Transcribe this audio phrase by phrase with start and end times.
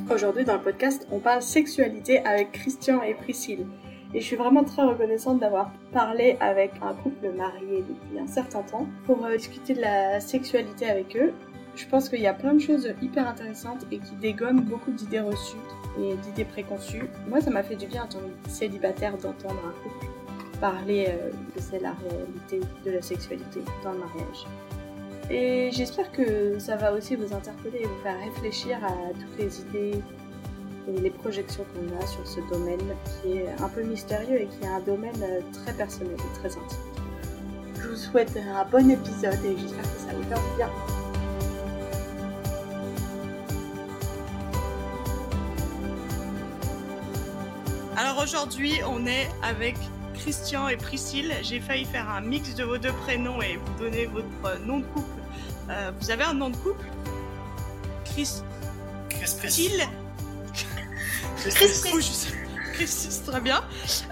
[0.00, 3.66] qu'aujourd'hui dans le podcast, on parle sexualité avec Christian et Priscille.
[4.14, 8.62] Et je suis vraiment très reconnaissante d'avoir parlé avec un couple marié depuis un certain
[8.62, 11.32] temps pour euh, discuter de la sexualité avec eux.
[11.74, 15.20] Je pense qu'il y a plein de choses hyper intéressantes et qui dégomment beaucoup d'idées
[15.20, 15.56] reçues
[15.98, 17.08] et d'idées préconçues.
[17.28, 20.06] Moi, ça m'a fait du bien en tant que célibataire d'entendre un couple
[20.60, 21.30] parler euh,
[21.76, 24.46] de la réalité de la sexualité dans le mariage.
[25.30, 29.60] Et j'espère que ça va aussi vous interpeller et vous faire réfléchir à toutes les
[29.60, 30.02] idées
[30.88, 32.80] et les projections qu'on a sur ce domaine
[33.22, 36.48] qui est un peu mystérieux et qui est un domaine euh, très personnel et très
[36.48, 36.78] intime.
[37.80, 40.68] Je vous souhaite un bon épisode et j'espère que ça vous du bien.
[47.96, 49.76] Alors aujourd'hui, on est avec
[50.22, 51.34] Christian et Priscille.
[51.42, 54.84] J'ai failli faire un mix de vos deux prénoms et vous donner votre nom de
[54.84, 55.20] couple.
[55.68, 56.86] Euh, vous avez un nom de couple?
[58.04, 58.42] Chris...
[59.38, 59.82] Priscille
[62.72, 63.64] Chris, très bien.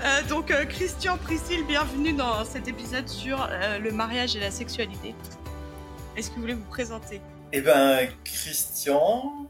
[0.03, 4.51] Euh, donc, euh, Christian, Priscille, bienvenue dans cet épisode sur euh, le mariage et la
[4.51, 5.15] sexualité.
[6.17, 7.21] Est-ce que vous voulez vous présenter?
[7.53, 9.49] Eh ben, Christian,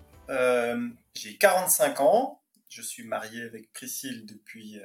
[1.15, 2.43] j'ai 45 ans.
[2.69, 4.79] Je suis marié avec Priscille depuis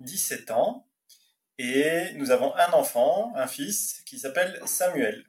[0.00, 0.87] 17 ans.
[1.58, 5.26] Et nous avons un enfant, un fils, qui s'appelle Samuel.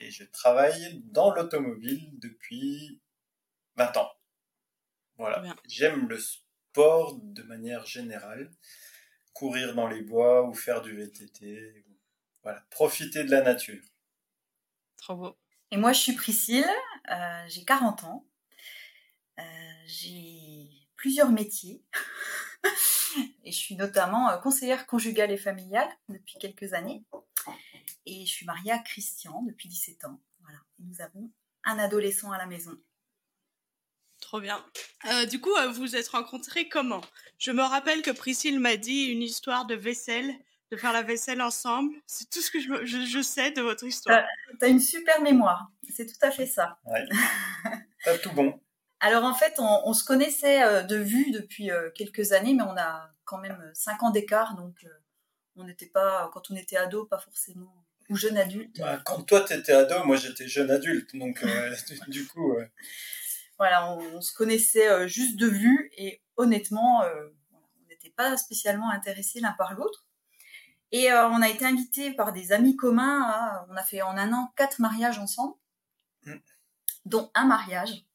[0.00, 3.00] Et je travaille dans l'automobile depuis
[3.76, 4.10] 20 ans.
[5.16, 5.42] Voilà.
[5.66, 8.50] J'aime le sport de manière générale.
[9.32, 11.84] Courir dans les bois ou faire du VTT.
[12.42, 12.60] Voilà.
[12.70, 13.82] Profiter de la nature.
[14.96, 15.38] Trop beau.
[15.70, 16.68] Et moi, je suis Priscille.
[17.10, 18.26] Euh, j'ai 40 ans.
[19.38, 19.42] Euh,
[19.86, 21.84] j'ai plusieurs métiers.
[23.44, 27.02] et je suis notamment euh, conseillère conjugale et familiale depuis quelques années.
[28.06, 30.20] Et je suis mariée à Christian depuis 17 ans.
[30.40, 30.58] Voilà.
[30.78, 31.30] nous avons
[31.64, 32.78] un adolescent à la maison.
[34.20, 34.64] Trop bien.
[35.06, 37.02] Euh, du coup, euh, vous vous êtes rencontrés comment?
[37.38, 40.34] Je me rappelle que Priscille m'a dit une histoire de vaisselle,
[40.72, 41.94] de faire la vaisselle ensemble.
[42.06, 44.24] C'est tout ce que je, sais de votre histoire.
[44.58, 45.70] Tu as une super mémoire.
[45.88, 46.78] C'est tout à fait ça.
[46.84, 47.06] Ouais.
[48.04, 48.60] T'as tout bon.
[49.00, 53.10] Alors en fait, on, se connaissait euh, de vue depuis quelques années, mais on a
[53.24, 54.84] quand même 5 ans d'écart, donc
[55.56, 57.72] on n'était pas, quand on était ado, pas forcément
[58.08, 58.78] ou jeune adulte.
[58.80, 61.44] Bah, quand toi tu étais ado, moi j'étais jeune adulte, donc
[62.08, 62.56] du, coup.
[63.58, 68.88] Voilà, on, se connaissait euh, juste de vue et honnêtement, euh, on n'était pas spécialement
[68.90, 70.06] intéressés l'un par l'autre.
[70.92, 73.66] Et euh, on a été invités par des amis communs.
[73.68, 75.54] on a fait en un an quatre mariages ensemble,
[76.22, 76.36] mm.
[77.04, 78.06] dont un mariage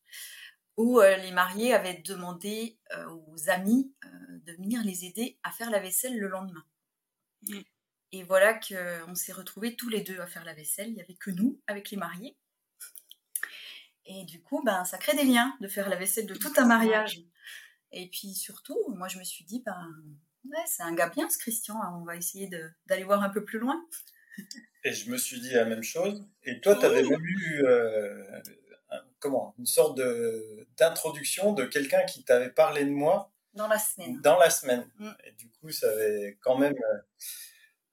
[0.78, 2.80] où les mariés avaient demandé
[3.10, 3.94] aux amis
[4.46, 6.66] de venir les aider à faire la vaisselle le lendemain.
[7.44, 7.60] Mm.
[8.14, 10.90] Et voilà qu'on s'est retrouvés tous les deux à faire la vaisselle.
[10.90, 12.38] Il n'y avait que nous avec les mariés.
[14.06, 16.66] Et du coup, ben, ça crée des liens de faire la vaisselle de tout un
[16.66, 17.24] mariage.
[17.92, 19.96] Et puis surtout, moi, je me suis dit, ben,
[20.46, 21.82] ouais, c'est un gars bien, ce Christian.
[21.82, 22.50] Hein, on va essayer
[22.86, 23.84] d'aller voir un peu plus loin.
[24.84, 26.28] Et je me suis dit la même chose.
[26.44, 28.42] Et toi, tu avais même eu euh,
[29.24, 30.00] comment, une sorte
[30.78, 33.32] d'introduction de, quelqu'un qui t'avait parlé de moi.
[33.54, 34.20] Dans la semaine.
[34.22, 34.86] Dans la semaine.
[35.00, 35.12] Mm.
[35.26, 36.76] Et du coup, ça avait quand même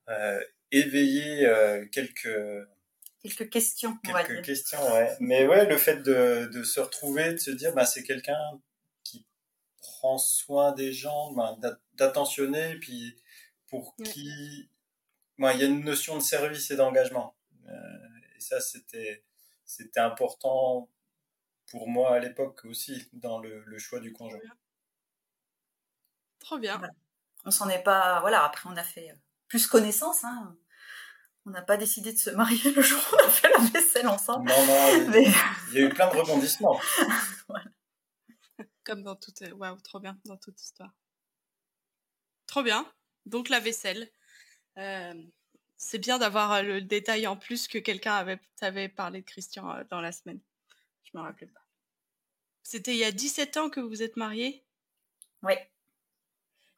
[0.09, 1.49] euh, euh, éveillé
[1.93, 2.37] quelques
[3.23, 3.97] quelques questions.
[4.03, 5.17] Quelques questions, ouais.
[5.21, 8.61] Mais ouais, le fait de, de se retrouver, de se dire, bah, c'est quelqu'un
[9.05, 9.25] qui
[9.79, 11.57] prend soin des gens, bah,
[11.95, 13.17] d'attentionner, puis
[13.69, 14.69] pour qui,
[15.39, 17.37] bah, il y a une notion de service et d'engagement.
[17.69, 17.73] Euh,
[18.37, 19.23] et ça, c'était,
[19.65, 20.89] c'était important
[21.71, 24.41] pour moi à l'époque aussi dans le, le, choix du conjoint.
[26.39, 26.81] Trop bien.
[27.45, 28.45] On s'en est pas, voilà.
[28.45, 29.15] Après, on a fait
[29.49, 30.25] plus connaissance.
[30.25, 30.57] Hein
[31.47, 34.09] on n'a pas décidé de se marier le jour où on a fait la vaisselle
[34.09, 34.49] ensemble.
[34.49, 35.11] Non, non,
[35.69, 36.79] il y a eu plein de rebondissements.
[38.85, 39.43] Comme dans toute...
[39.57, 40.93] Waouh, trop bien, dans toute histoire.
[42.47, 42.91] Trop bien.
[43.27, 44.11] Donc la vaisselle.
[44.77, 45.15] Euh,
[45.77, 49.71] c'est bien d'avoir euh, le détail en plus que quelqu'un avait, avait parlé de Christian
[49.71, 50.41] euh, dans la semaine.
[51.05, 51.60] Je me rappelais pas.
[52.63, 54.65] C'était il y a 17 ans que vous êtes mariés?
[55.43, 55.55] Oui.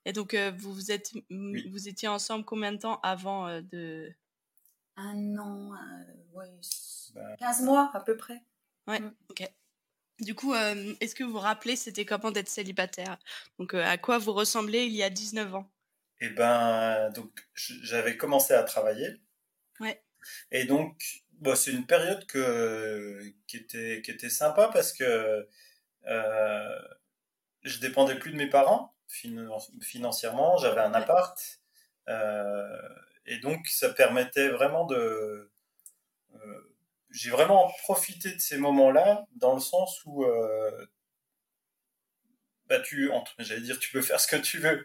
[0.04, 4.12] Et donc, vous, vous, êtes, vous étiez ensemble combien de temps avant de,
[4.96, 6.50] un an, euh, ouais,
[7.38, 7.64] 15 bah.
[7.64, 8.42] mois à peu près.
[8.86, 9.14] Ouais, mm.
[9.30, 9.50] ok.
[10.20, 13.18] Du coup, euh, est-ce que vous vous rappelez, c'était comment d'être célibataire?
[13.58, 15.70] Donc, euh, à quoi vous ressemblez il y a 19 ans?
[16.20, 19.08] Eh ben, donc, j'avais commencé à travailler.
[19.80, 20.00] Ouais.
[20.52, 21.02] Et donc,
[21.32, 25.48] bon, c'est une période que, qui, était, qui était sympa parce que
[26.04, 30.56] je dépendais plus de mes parents financièrement.
[30.58, 31.60] J'avais un appart.
[33.26, 35.50] Et donc, ça permettait vraiment de.
[36.34, 36.74] Euh,
[37.10, 40.86] j'ai vraiment profité de ces moments-là, dans le sens où, euh,
[42.66, 44.84] bah tu, j'allais dire, tu peux faire ce que tu veux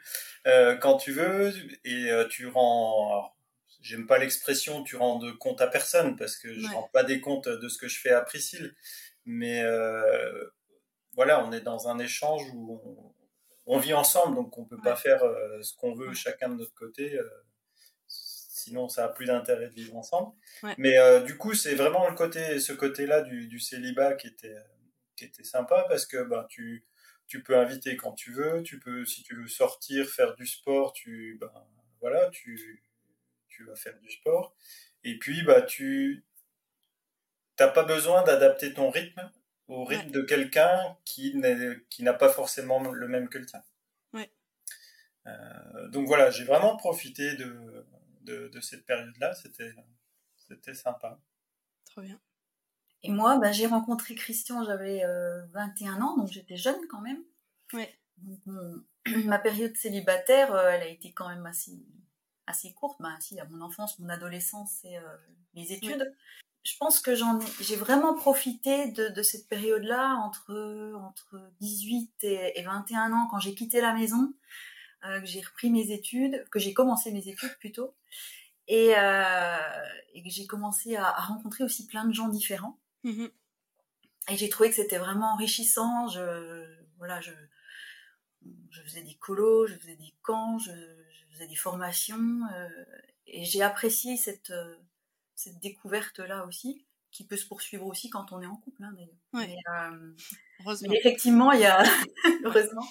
[0.80, 1.54] quand tu veux
[1.84, 3.34] et tu rends.
[3.82, 7.22] J'aime pas l'expression tu rends de compte à personne parce que je rends pas des
[7.22, 8.76] comptes de ce que je fais à Priscille,
[9.26, 9.64] mais
[11.18, 13.14] voilà, on est dans un échange où
[13.66, 15.20] on, vit ensemble, donc on peut pas faire
[15.62, 17.20] ce qu'on veut chacun de notre côté
[18.68, 20.36] sinon ça a plus d'intérêt de vivre ensemble.
[20.78, 24.58] Mais euh, du coup, c'est vraiment le côté, ce côté-là du, célibat qui était,
[25.16, 26.86] qui était sympa parce que ben, tu,
[27.28, 30.92] tu peux inviter quand tu veux, tu peux, si tu veux sortir, faire du sport,
[30.94, 31.52] tu, ben,
[32.02, 32.84] voilà, tu,
[33.48, 34.56] tu vas faire du sport.
[35.04, 36.26] Et puis, bah, tu
[37.60, 39.32] n'as pas besoin d'adapter ton rythme
[39.68, 43.64] au rythme de quelqu'un qui n'a pas forcément le même que le tien.
[45.28, 47.86] Euh, donc voilà, j'ai vraiment profité de,
[48.22, 49.34] de, cette période-là.
[49.34, 49.74] C'était,
[50.38, 51.20] c'était sympa.
[51.86, 52.20] Trop bien.
[53.04, 55.04] Et moi, bah, j'ai rencontré Christian, j'avais
[55.54, 57.24] 21 euh, ans, donc j'étais jeune quand même.
[57.74, 57.94] Ouais.
[59.26, 61.86] ma période célibataire, euh, elle a été quand même assez,
[62.48, 63.00] assez courte.
[63.02, 65.18] Bah, si, à mon enfance, mon adolescence et euh,
[65.54, 66.14] mes études.
[66.68, 72.60] Je pense que j'en j'ai vraiment profité de, de cette période-là entre, entre 18 et,
[72.60, 74.34] et 21 ans, quand j'ai quitté la maison.
[75.06, 77.94] Euh, que j'ai repris mes études, que j'ai commencé mes études plutôt,
[78.68, 79.58] et, euh,
[80.14, 82.78] et que j'ai commencé à, à, rencontrer aussi plein de gens différents.
[83.04, 83.28] Mmh
[84.30, 86.10] et j'ai trouvé que c'était vraiment enrichissant.
[86.10, 86.66] Je,
[86.98, 87.32] voilà, je,
[88.72, 92.86] je faisais des colos, je faisais des camps, je, je faisais des formations, euh,
[93.26, 94.52] et j'ai apprécié cette,
[95.38, 99.16] cette découverte-là aussi qui peut se poursuivre aussi quand on est en couple, hein, d'ailleurs.
[99.34, 99.48] Ouais.
[99.48, 100.14] Mais, euh,
[100.60, 100.90] heureusement.
[100.90, 101.84] Mais effectivement, il y a,
[102.44, 102.86] heureusement,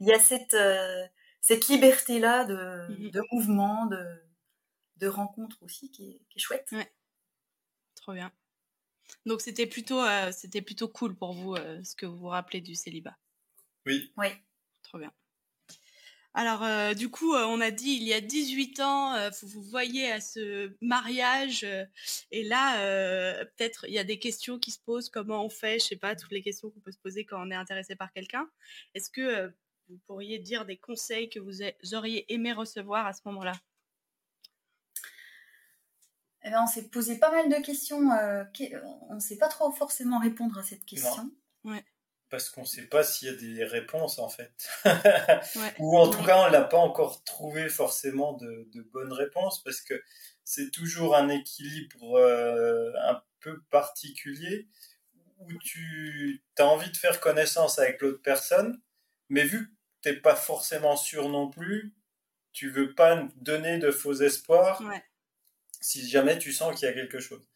[0.00, 1.04] il y a cette, euh,
[1.40, 4.04] cette liberté-là de, mmh de mouvement, de,
[4.98, 6.68] de rencontre aussi qui est, qui est chouette.
[6.72, 6.92] Ouais.
[7.94, 8.32] Trop bien.
[9.26, 12.60] Donc c'était plutôt, euh, c'était plutôt cool pour vous euh, ce que vous vous rappelez
[12.60, 13.16] du célibat.
[13.86, 14.12] Oui.
[14.16, 14.28] Oui.
[14.82, 15.12] Trop bien.
[16.34, 20.10] Alors euh, du coup, on a dit il y a 18 ans, vous vous voyez
[20.10, 21.66] à ce mariage
[22.30, 25.86] et là peut-être il y a des questions qui se posent, comment on fait, je
[25.86, 28.48] sais pas, toutes les questions qu'on peut se poser quand on est intéressé par quelqu'un.
[28.94, 29.52] Est-ce que
[29.88, 33.52] vous pourriez dire des conseils que vous auriez aimé recevoir à ce moment-là?
[36.44, 38.10] Eh ben, on s'est posé pas mal de questions.
[38.12, 38.44] Euh,
[39.08, 41.30] on ne sait pas trop forcément répondre à cette question.
[41.64, 41.84] Ouais.
[42.32, 44.66] Parce qu'on ne sait pas s'il y a des réponses en fait.
[45.78, 50.02] Ou en tout cas, on l'a pas encore trouvé forcément de, bonnes réponses parce que
[50.42, 54.66] c'est toujours un équilibre euh, un peu particulier
[55.40, 58.80] où tu as envie de faire connaissance avec l'autre personne,
[59.28, 61.92] mais vu que t'es pas forcément sûr non plus,
[62.54, 64.82] tu veux pas donner de faux espoirs
[65.82, 67.46] si jamais tu sens qu'il y a quelque chose.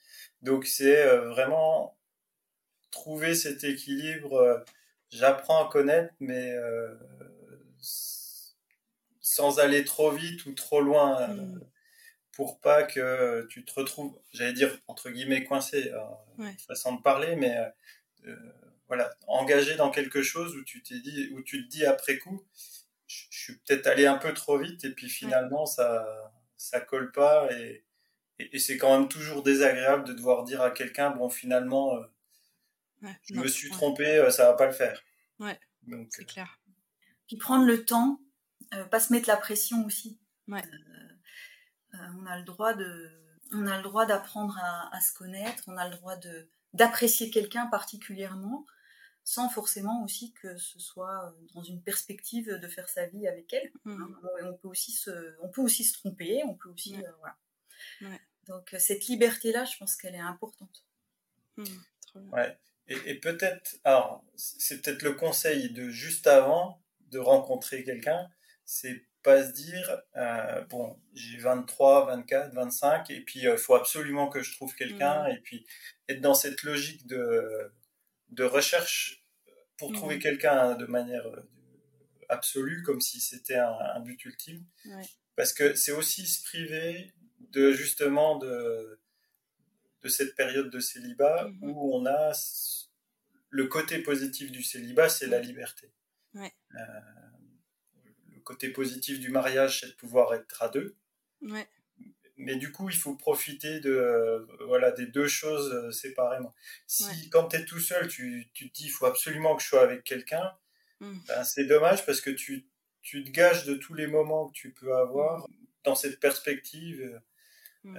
[0.43, 1.95] Donc c'est euh, vraiment
[2.91, 4.35] trouver cet équilibre.
[4.35, 4.59] Euh,
[5.11, 6.94] j'apprends à connaître, mais euh,
[9.21, 11.29] sans aller trop vite ou trop loin.
[11.29, 11.61] Mm.
[12.33, 15.91] Pour pas que tu te retrouves, j'allais dire entre guillemets coincé,
[16.69, 17.56] façon de parler, mais
[18.88, 22.44] voilà, engagé dans quelque chose où tu t'es dit, où tu te dis après coup,
[23.06, 27.49] je, suis peut-être allé un peu trop vite et puis finalement ça ça colle pas
[27.53, 27.85] et,
[28.38, 32.05] et, c'est quand même toujours désagréable de devoir dire à quelqu'un bon finalement euh,
[33.25, 35.03] je me suis trompé, euh, ça va pas le faire.
[35.38, 35.58] Ouais.
[36.11, 36.61] c'est euh, clair.
[37.26, 38.20] Puis prendre le temps,
[38.90, 40.19] pas se mettre la pression aussi.
[40.49, 40.62] Ouais.
[41.92, 43.11] on a le droit de,
[43.52, 47.30] on a le droit d'apprendre à, à, se connaître, on a le droit de d'apprécier
[47.30, 48.66] quelqu'un particulièrement
[49.26, 53.52] sans forcément aussi que ce soit euh, dans une perspective de faire sa vie avec
[53.52, 53.73] elle.
[53.85, 54.02] Mmh.
[54.02, 54.30] Hein.
[54.45, 58.19] On peut aussi se, on peut aussi se tromper, on peut aussi, euh, voilà.
[58.47, 60.85] Donc euh, cette liberté-là, je pense qu'elle est importante.
[61.57, 61.64] Mmh,
[62.33, 62.57] ouais.
[62.88, 68.28] Et, peut-être, alors c'est peut-être le conseil de juste avant de rencontrer quelqu'un,
[68.64, 70.02] c'est pas se dire
[70.71, 75.33] bon j'ai 23 24 25 et puis il faut absolument que je trouve quelqu'un mmh.
[75.33, 75.66] et puis
[76.09, 77.73] être dans cette logique de
[78.31, 79.26] de recherche
[79.78, 80.21] pour trouver mmh.
[80.21, 81.49] quelqu'un de manière euh,
[82.28, 84.64] absolue, comme si c'était un, but ultime.
[85.37, 87.12] Parce que c'est aussi se priver
[87.52, 88.99] de justement de,
[90.03, 92.33] de cette période de célibat mmh où on a
[93.50, 95.93] le côté positif du célibat, c'est la liberté.
[96.35, 96.45] Euh,
[98.29, 100.97] le côté positif du mariage, c'est de pouvoir être à deux.
[101.41, 101.67] Ouais
[102.37, 106.55] mais du coup, il faut profiter de euh, voilà des deux choses euh, séparément.
[106.87, 109.69] Si quand tu es tout seul, tu, tu, te dis il faut absolument que je
[109.69, 110.53] sois avec quelqu'un,
[111.00, 111.19] mmh.
[111.29, 112.67] ben, c'est dommage parce que tu,
[113.03, 115.55] tu te gages de tous les moments que tu peux avoir mmh.
[115.85, 117.21] dans cette perspective
[117.85, 117.99] mmh.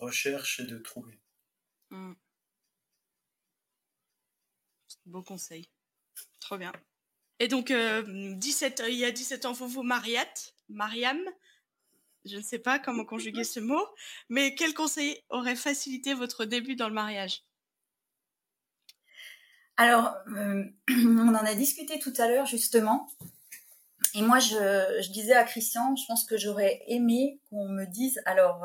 [0.00, 1.18] Euh, recherche et de trouver.
[5.06, 5.68] Beau conseil.
[6.40, 6.72] Trop bien.
[7.40, 10.18] Et donc, 17, il y a 17 ans, vous vous mariez,
[10.68, 11.18] Mariam.
[12.24, 13.86] Je ne sais pas comment conjuguer ce mot,
[14.30, 17.42] mais quel conseil aurait facilité votre début dans le mariage?
[19.76, 23.08] Alors, on en a discuté tout à l'heure justement.
[24.14, 28.64] Et moi, je, disais à Christian, je pense que j'aurais aimé qu'on me dise, alors,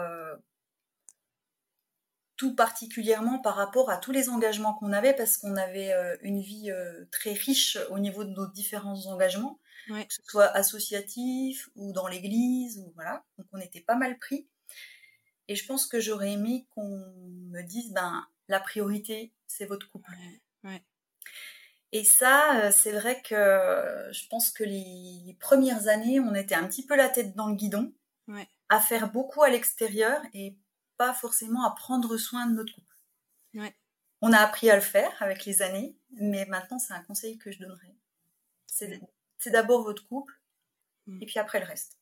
[2.40, 6.40] tout particulièrement par rapport à tous les engagements qu'on avait, parce qu'on avait euh, une
[6.40, 11.92] vie euh, très riche au niveau de nos différents engagements, que ce soit associatif ou
[11.92, 13.26] dans l'église, ou voilà.
[13.38, 14.48] Donc on était pas mal pris.
[15.50, 17.04] Et je pense que j'aurais aimé qu'on
[17.52, 20.10] me dise, ben la priorité, c'est votre couple.
[21.92, 23.36] Et ça, euh, c'est vrai que
[24.14, 27.56] je pense que les, premières années, on était un petit peu la tête dans le
[27.56, 27.92] guidon,
[28.70, 30.56] à faire beaucoup à l'extérieur et
[31.00, 32.98] pas forcément à prendre soin de notre couple.
[34.22, 37.52] On a appris à le faire avec les années, mais maintenant c'est un conseil que
[37.52, 37.96] je donnerais.
[38.68, 40.38] C'est d'abord votre couple,
[41.08, 41.24] mm.
[41.24, 41.98] et puis après le reste.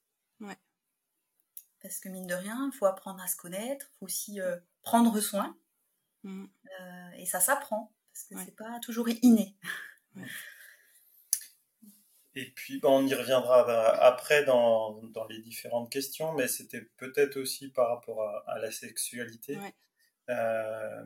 [1.79, 4.57] Parce que mine de rien, il faut apprendre à se connaître, il faut aussi euh,
[4.81, 5.55] prendre soin.
[6.23, 6.45] Mm.
[6.79, 9.55] Euh, et ça s'apprend, parce que c'est pas toujours inné.
[12.39, 17.35] Et puis, on y reviendra bah, après dans, dans, les différentes questions, mais c'était peut-être
[17.37, 19.57] aussi par rapport à, la sexualité.
[20.29, 21.03] Euh,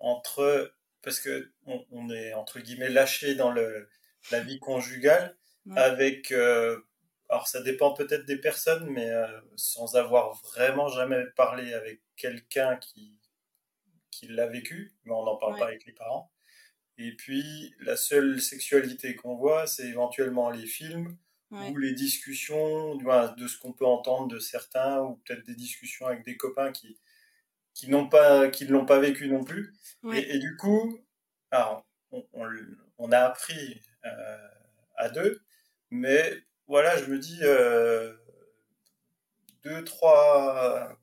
[0.00, 0.72] entre,
[1.02, 3.90] parce que on, est entre guillemets lâché dans le,
[4.30, 5.36] la vie conjugale
[5.76, 6.80] avec, euh,
[7.28, 12.76] alors ça dépend peut-être des personnes, mais euh, sans avoir vraiment jamais parlé avec quelqu'un
[12.76, 13.18] qui,
[14.10, 16.30] qui l'a vécu, mais on n'en parle pas avec les parents.
[16.98, 21.16] Et puis, la seule sexualité qu'on voit, c'est éventuellement les films
[21.52, 26.24] ou les discussions de ce qu'on peut entendre de certains, ou peut-être des discussions avec
[26.24, 26.98] des copains qui,
[27.74, 29.74] qui n'ont pas, qui ne l'ont pas vécu non plus.
[30.14, 30.98] Et, du coup,
[31.50, 32.24] alors, on,
[32.96, 34.48] on, a appris euh,
[34.96, 35.42] à deux,
[35.90, 38.14] mais voilà, je me dis euh,
[39.62, 40.98] deux, trois,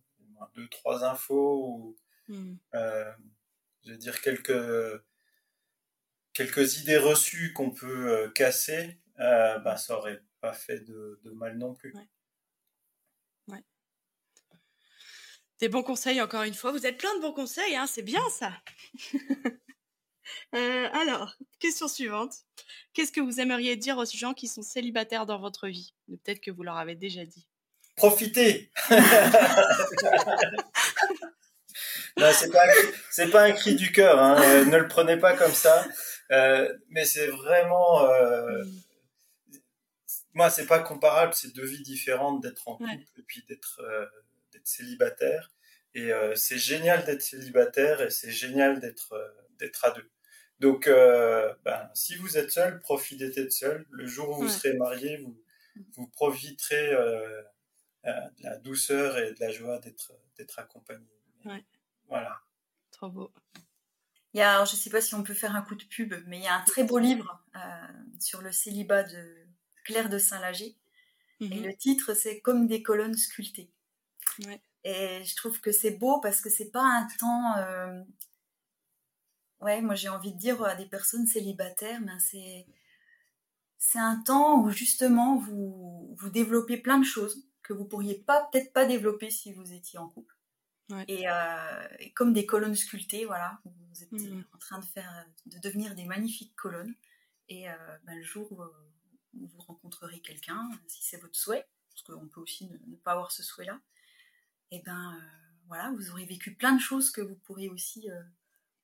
[0.55, 2.55] deux, trois infos, ou, hmm.
[2.73, 3.11] euh,
[3.85, 5.01] je vais dire quelques
[6.33, 11.57] quelques idées reçues qu'on peut euh, casser, euh, bah, ça aurait pas fait de, mal
[11.57, 11.93] non plus.
[11.93, 12.07] Ouais.
[15.59, 16.71] Des bons conseils, encore une fois.
[16.71, 18.53] Vous êtes plein de bons conseils, hein, c'est bien ça.
[20.53, 22.33] Euh, alors, question suivante.
[22.93, 25.95] Qu'est-ce que vous aimeriez dire aux gens qui sont célibataires dans votre vie?
[26.07, 27.47] Peut-être que vous leur avez déjà dit.
[27.95, 28.71] Profitez
[32.33, 32.65] c'est pas,
[33.31, 34.65] pas un cri du cœur, hein.
[34.65, 35.85] ne le prenez pas comme ça.
[36.31, 38.63] Euh, mais c'est vraiment, euh,
[40.33, 44.05] moi, c'est pas comparable, c'est deux vies différentes d'être en couple et puis d'être euh,
[44.51, 45.51] d'être célibataire.
[45.95, 49.15] Et euh, c'est génial d'être célibataire et c'est génial d'être
[49.57, 50.09] d'être à deux.
[50.59, 53.85] Donc, ben, si vous êtes seul, profitez d'être seul.
[53.89, 55.41] Le jour où vous serez marié, vous,
[55.95, 61.18] vous profiterez de la douceur et de la joie d'être d'être accompagné.
[62.07, 62.41] Voilà.
[62.91, 63.31] Trop beau.
[64.33, 66.13] Il y a, je ne sais pas si on peut faire un coup de pub,
[66.27, 67.59] mais il y a un très beau livre euh,
[68.19, 69.47] sur le célibat de
[69.83, 70.75] Claire de Saint-Lager.
[71.39, 71.63] Et mhm.
[71.63, 73.71] le titre, c'est Comme des colonnes sculptées.
[74.83, 77.57] Et je trouve que c'est beau parce que c'est pas un temps.
[77.57, 78.03] Euh,
[79.61, 82.65] ouais, moi j'ai envie de dire à des personnes célibataires, mais c'est
[83.77, 88.47] c'est un temps où justement vous vous développez plein de choses que vous pourriez pas
[88.51, 90.35] peut-être pas développer si vous étiez en couple.
[90.91, 94.43] Euh, et, comme des colonnes sculptées, voilà, vous êtes mmh.
[94.53, 96.95] en train de faire, de devenir des magnifiques colonnes.
[97.47, 97.73] Et euh,
[98.05, 98.61] bah, le jour où,
[99.33, 103.43] vous rencontrerez quelqu'un, si c'est votre souhait, parce qu'on peut aussi ne, pas avoir ce
[103.43, 103.79] souhait-là,
[104.71, 108.07] et ben euh, voilà, vous aurez vécu plein de choses que vous pourrez aussi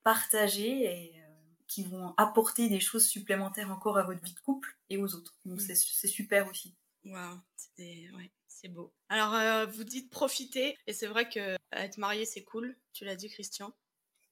[0.04, 1.22] partager et
[1.66, 5.36] qui vont apporter des choses supplémentaires encore à votre vie de couple et aux autres.
[5.44, 5.74] Donc mmh.
[5.74, 6.76] c'est super aussi.
[7.04, 7.40] Waouh,
[7.78, 8.30] ouais.
[8.48, 8.92] C'est beau.
[9.10, 12.76] Alors, euh, vous dites profiter, et c'est vrai que euh, être marié, c'est cool.
[12.92, 13.74] Tu l'as dit, Christian.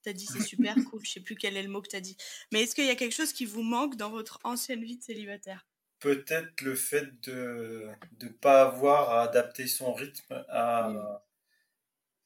[0.03, 1.05] Tu as dit c'est super cool.
[1.05, 2.17] Je sais plus quel est le mot que tu as dit.
[2.53, 5.03] Mais est-ce qu'il y a quelque chose qui vous manque dans votre ancienne vie de
[5.03, 5.67] célibataire?
[6.00, 7.88] Peut-être le fait de
[8.23, 11.25] ne pas avoir à adapter son rythme à,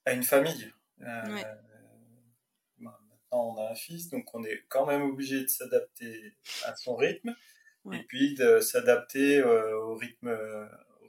[0.04, 0.72] à une famille.
[1.02, 1.60] Euh, bah,
[2.78, 6.34] maintenant, on a un fils, donc on est quand même obligé de s'adapter
[6.64, 7.34] à son rythme.
[7.90, 10.28] Et puis de s'adapter au rythme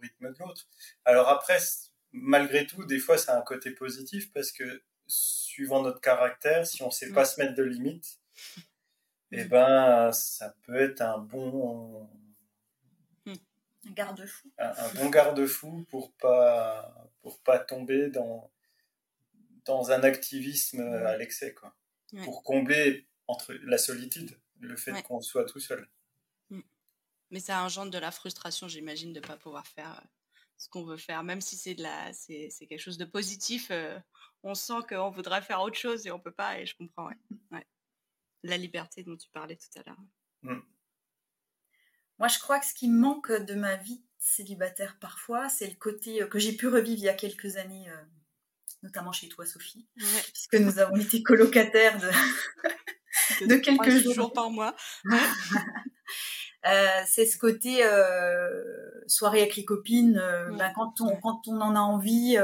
[0.01, 0.67] rythme de l'autre.
[1.05, 1.59] Alors après,
[2.11, 6.83] malgré tout, des fois, ça a un côté positif parce que suivant notre caractère, si
[6.83, 8.19] on sait pas se mettre de limites,
[9.31, 12.09] eh ben, ça peut être un bon
[13.87, 14.51] un garde-fou.
[14.57, 18.51] Un, bon garde-fou pour pas pour pas tomber dans
[19.65, 21.75] dans un activisme à l'excès quoi.
[22.23, 25.87] Pour combler entre la solitude, le fait qu'on soit tout seul.
[27.29, 30.01] Mais ça engendre de la frustration, j'imagine, de ne pas pouvoir faire
[30.59, 33.71] ce qu'on veut faire, même si c'est de la, c'est, quelque chose de positif.
[34.43, 36.59] on sent qu'on voudrait faire autre chose et on peut pas.
[36.59, 37.09] Et je comprends.
[37.51, 37.65] Ouais.
[38.43, 40.03] La liberté dont tu parlais tout à l'heure.
[40.43, 40.59] Mmh.
[42.19, 45.75] Moi, je crois que ce qui me manque de ma vie célibataire parfois, c'est le
[45.75, 47.89] côté que j'ai pu revivre il y a quelques années
[48.83, 49.87] notamment chez toi, Sophie,
[50.33, 54.33] puisque nous avons été colocataires de, de, quelques jours.
[54.33, 54.75] par mois.
[56.65, 61.61] Euh, c'est ce côté euh, soirée avec les copines, euh, ben, quand, on, quand on
[61.61, 62.37] en a envie,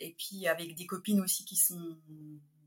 [0.00, 1.98] et puis avec des copines aussi qui sont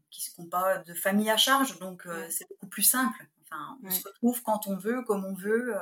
[0.09, 3.27] qui sont pas de famille à charge, donc c'est beaucoup plus simple.
[3.43, 5.73] Enfin, on se retrouve quand on veut, comme on veut,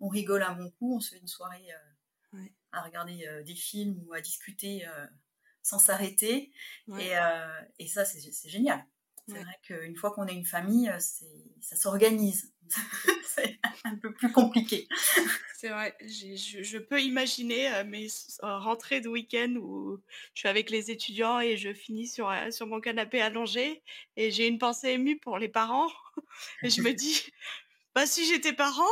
[0.00, 1.68] on rigole un bon coup, on se fait une soirée
[2.72, 4.86] à regarder des films ou à discuter
[5.66, 6.52] sans s'arrêter.
[6.98, 8.84] Et, euh, et, ça, c'est génial.
[9.28, 12.52] C'est vrai qu'une fois qu'on a une famille, euh, ça s'organise.
[13.24, 14.88] c'est un peu plus compliqué.
[15.56, 18.08] C'est vrai, je, je, peux imaginer euh, mes
[18.42, 19.98] rentrées de week-end où
[20.34, 23.82] je suis avec les étudiants et je finis sur, sur mon canapé allongé
[24.16, 25.90] et j'ai une pensée émue pour les parents.
[26.62, 27.32] Et je me dis,
[27.96, 28.84] bah, si j'étais parent,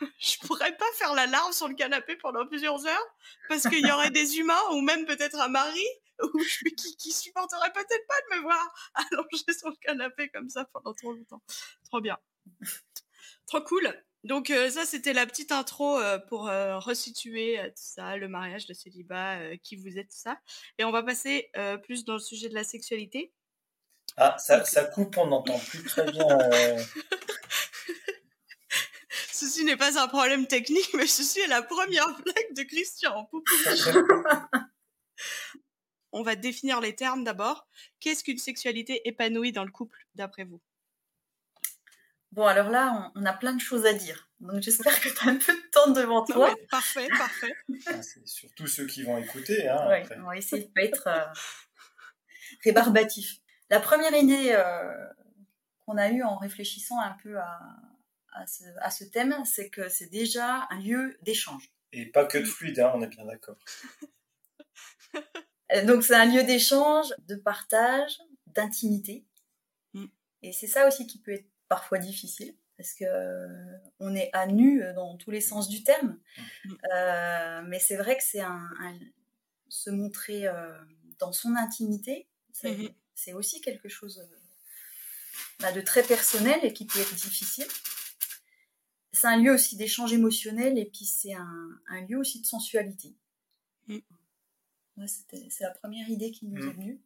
[0.18, 3.06] je pourrais pas faire la larve sur le canapé pendant plusieurs heures
[3.48, 5.86] parce qu'il y aurait des humains ou même peut-être un mari
[6.34, 6.38] ou
[6.76, 10.94] qui, qui supporterait peut-être pas de me voir allongée sur le canapé comme ça pendant
[10.94, 11.42] trop longtemps.
[11.84, 12.18] Trop bien.
[13.46, 13.94] Trop cool.
[14.24, 18.66] Donc euh, ça, c'était la petite intro euh, pour euh, resituer tout ça, le mariage,
[18.68, 20.38] le célibat, qui vous êtes, tout ça.
[20.78, 21.50] Et on va passer
[21.84, 23.32] plus dans le sujet de la sexualité.
[24.16, 26.26] Ah, ça, ça coupe, on n'entend plus très bien.
[29.32, 33.30] Ceci n'est pas un problème technique, mais ceci est la première blague de Christian.
[36.18, 37.68] On va définir les termes d'abord.
[38.00, 40.60] Qu'est-ce qu'une sexualité épanouie dans le couple, d'après vous?
[42.32, 44.28] Bon, alors là, on, a plein de choses à dire.
[44.40, 46.54] Donc j'espère que tu as un peu de temps devant toi.
[46.70, 47.54] parfait, parfait.
[47.86, 49.68] Ah, c'est surtout ceux qui vont écouter.
[49.68, 51.24] Hein, on va essayer de pas être euh,
[52.64, 53.36] rébarbatif.
[53.70, 55.06] La première idée euh,
[55.86, 60.10] qu'on a eue en réfléchissant un peu à, ce, à ce, thème, c'est que c'est
[60.10, 61.70] déjà un lieu d'échange.
[61.92, 63.56] Et pas que de fluide, hein, on est bien d'accord.
[65.72, 69.24] Euh, donc c'est un lieu d'échange, de partage, d'intimité.
[69.94, 70.06] Mm.
[70.42, 74.46] Et c'est ça aussi qui peut être parfois difficile parce que euh, on est à
[74.46, 76.18] nu euh, dans tous les sens du terme.
[76.64, 77.68] Mm.
[77.68, 78.70] mais c'est vrai que c'est un,
[79.68, 80.46] se montrer
[81.18, 82.26] dans son intimité,
[82.62, 82.94] mm-hmm.
[83.14, 84.26] c'est aussi quelque chose
[85.60, 87.66] bah, de très personnel et qui peut être difficile.
[89.12, 93.14] C'est un lieu aussi d'échange émotionnel et puis c'est un, un, lieu aussi de sensualité
[95.06, 96.72] c'est la première idée qui nous est hmm.
[96.72, 97.00] venue.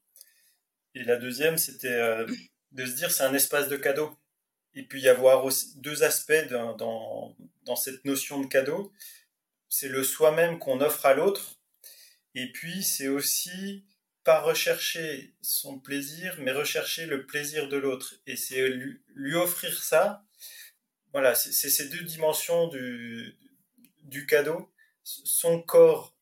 [0.95, 2.27] Et la deuxième, c'était euh,
[2.73, 4.17] de se dire c'est un espace de cadeau.
[4.75, 8.93] Et puis y avoir aussi deux aspects dans, dans, dans cette notion de cadeau.
[9.69, 11.61] C'est le soi-même qu'on offre à l'autre.
[12.35, 13.85] Et puis c'est aussi
[14.25, 18.15] pas rechercher son plaisir, mais rechercher le plaisir de l'autre.
[18.27, 20.25] Et c'est lui, lui, offrir ça.
[21.13, 23.37] Voilà, c'est ces deux dimensions du,
[24.03, 24.73] du cadeau.
[25.03, 26.17] Son corps,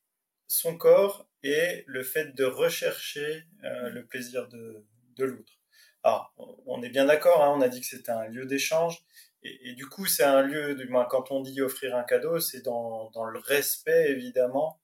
[0.50, 4.84] son corps et le fait de rechercher euh, le plaisir de,
[5.16, 5.52] de l'autre.
[6.02, 6.34] Alors,
[6.66, 8.98] on est bien d'accord, hein, on a dit que c'était un lieu d'échange,
[9.44, 12.40] et, et, du coup, c'est un lieu, du moins, quand on dit offrir un cadeau,
[12.40, 14.80] c'est dans, dans le respect, évidemment,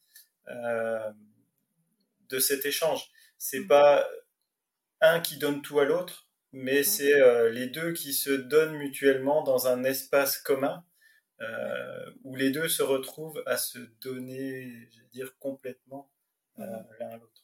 [0.48, 1.10] euh,
[2.28, 3.10] de cet échange.
[3.36, 3.66] C'est mmh.
[3.66, 4.08] pas
[5.00, 6.84] un qui donne tout à l'autre, mais mmh.
[6.84, 10.84] c'est euh, les deux qui se donnent mutuellement dans un espace commun,
[11.40, 16.10] euh, où les deux se retrouvent à se donner, je veux dire, complètement
[16.58, 16.64] euh,
[16.98, 17.42] l'un à l'autre.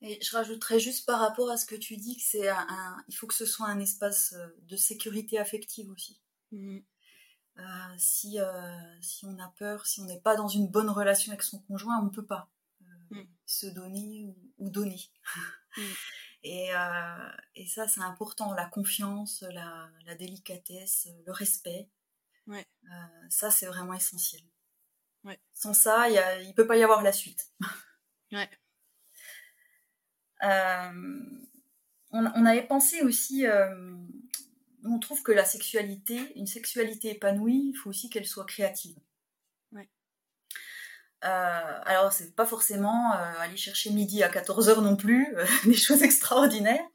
[0.00, 3.14] Et je rajouterais juste par rapport à ce que tu dis que c'est un, il
[3.16, 6.20] faut que ce soit un espace euh, de sécurité affective aussi.
[6.52, 6.78] Mmh.
[7.58, 7.62] Euh,
[7.96, 8.38] si,
[9.00, 12.00] si on a peur, si on n'est pas dans une bonne relation avec son conjoint,
[12.00, 12.50] on ne peut pas
[13.10, 13.20] mmh.
[13.46, 14.24] se donner
[14.58, 15.00] ou, donner.
[15.76, 15.80] Mmh.
[16.46, 16.72] Et,
[17.54, 21.88] et, ça, c'est important, la confiance, la, la délicatesse, le respect.
[22.46, 22.66] Ouais.
[23.30, 24.42] ça, c'est vraiment essentiel.
[25.24, 25.40] Ouais.
[25.54, 27.50] Sans ça, il ne peut pas y avoir la suite.
[30.42, 30.92] Euh,
[32.10, 33.96] on, avait pensé aussi, euh,
[34.84, 38.96] on trouve que la sexualité, une sexualité épanouie, il faut aussi qu'elle soit créative.
[41.24, 45.34] Euh, alors, c'est pas forcément aller chercher midi à 14h non plus,
[45.64, 46.86] des choses extraordinaires,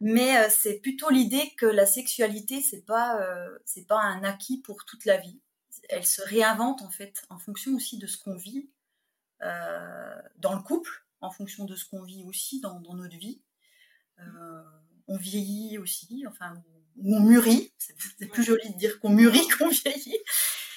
[0.00, 3.18] mais c'est plutôt l'idée que la sexualité, c'est pas,
[3.64, 5.40] c'est pas un acquis pour toute la vie.
[5.88, 8.68] Elle se réinvente en fait en fonction aussi de ce qu'on vit
[9.42, 13.40] euh, dans le couple, en fonction de ce qu'on vit aussi dans, notre vie.
[14.18, 14.62] Euh,
[15.08, 16.62] on vieillit aussi, enfin,
[17.02, 17.72] on mûrit.
[17.78, 20.18] C'est plus joli de dire qu'on mûrit qu'on vieillit.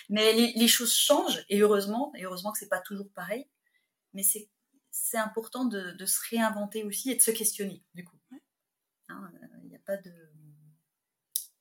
[0.09, 3.47] Mais les, les, choses changent et heureusement, et heureusement que c'est pas toujours pareil.
[4.13, 4.49] Mais c'est
[4.91, 8.17] c'est important de, de, se réinventer aussi et de se questionner du coup.
[8.31, 8.37] Il
[9.09, 9.31] hein,
[9.65, 10.13] n'y a pas de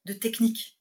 [0.04, 0.78] de technique.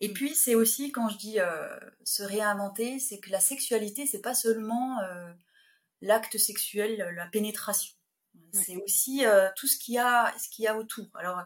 [0.00, 0.12] Et mm.
[0.12, 4.34] puis c'est aussi quand je dis euh, se réinventer, c'est que la sexualité c'est pas
[4.34, 5.32] seulement euh,
[6.00, 7.94] l'acte sexuel, la pénétration.
[8.52, 11.08] C'est aussi euh, tout ce qu'il y a, ce qu'il y a autour.
[11.14, 11.42] Alors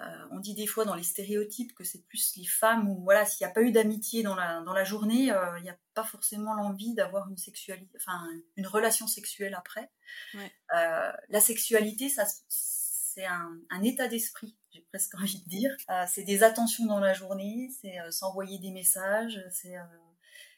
[0.00, 3.26] euh, on dit des fois dans les stéréotypes que c'est plus les femmes où voilà
[3.26, 5.76] s'il n'y a pas eu d'amitié dans la dans la journée, euh, il n'y a
[5.94, 9.90] pas forcément l'envie d'avoir une sexualité, enfin une relation sexuelle après.
[10.34, 15.76] Euh, la sexualité, ça c'est un, un, état d'esprit, j'ai presque envie de dire.
[16.08, 19.74] c'est des attentions dans la journée, c'est s'envoyer des messages, c'est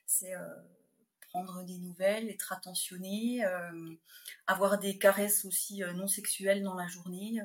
[0.06, 0.34] c'est
[1.30, 3.42] prendre des nouvelles, être attentionné,
[4.46, 7.40] avoir des caresses aussi non sexuelles dans la journée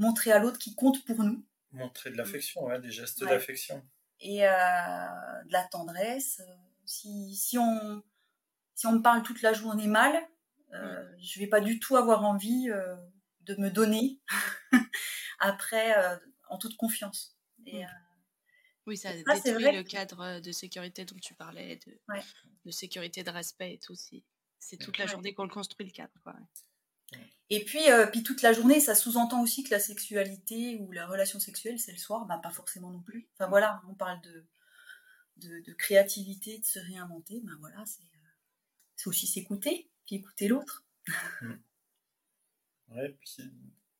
[0.00, 1.44] montrer à l'autre qui compte pour nous.
[1.72, 3.86] Montrer de l'affection, ouais, des gestes d'affection.
[4.20, 6.42] Et euh, de la tendresse.
[6.84, 8.02] Si, si, on,
[8.74, 10.20] si on me parle toute la journée mal,
[10.72, 12.96] euh, je vais pas du tout avoir envie euh,
[13.42, 14.18] de me donner
[15.38, 16.16] après euh,
[16.48, 17.36] en toute confiance.
[17.66, 17.84] Et,
[18.86, 22.00] oui, ça détruit le cadre de sécurité dont tu parlais, de,
[22.64, 23.94] de sécurité, de respect et tout.
[23.94, 26.14] C'est toute la journée qu'on le construit le cadre.
[26.24, 26.34] Quoi.
[27.52, 31.06] Et puis, euh, puis toute la journée, ça sous-entend aussi que la sexualité ou la
[31.06, 33.28] relation sexuelle, c'est le soir, bah, pas forcément non plus.
[33.34, 34.46] Enfin voilà, on parle de,
[35.36, 37.84] de, créativité, de se réinventer, ben voilà,
[38.94, 40.84] c'est aussi s'écouter, puis écouter l'autre.
[41.42, 41.54] Mm.
[42.90, 43.52] Ouais, puis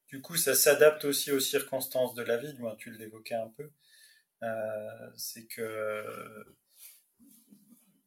[0.09, 3.71] du coup, ça s'adapte aussi aux circonstances de la vie, moi, tu l'évoquais un peu.
[4.43, 6.57] Euh, c'est que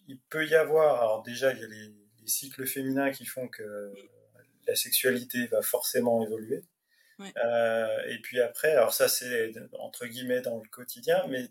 [0.07, 1.93] il peut y avoir, alors déjà, il y a les
[2.25, 3.93] cycles féminins qui font que
[4.67, 6.63] la sexualité va forcément évoluer.
[7.37, 11.47] Euh, et puis après, alors ça c'est entre guillemets dans le quotidien, mais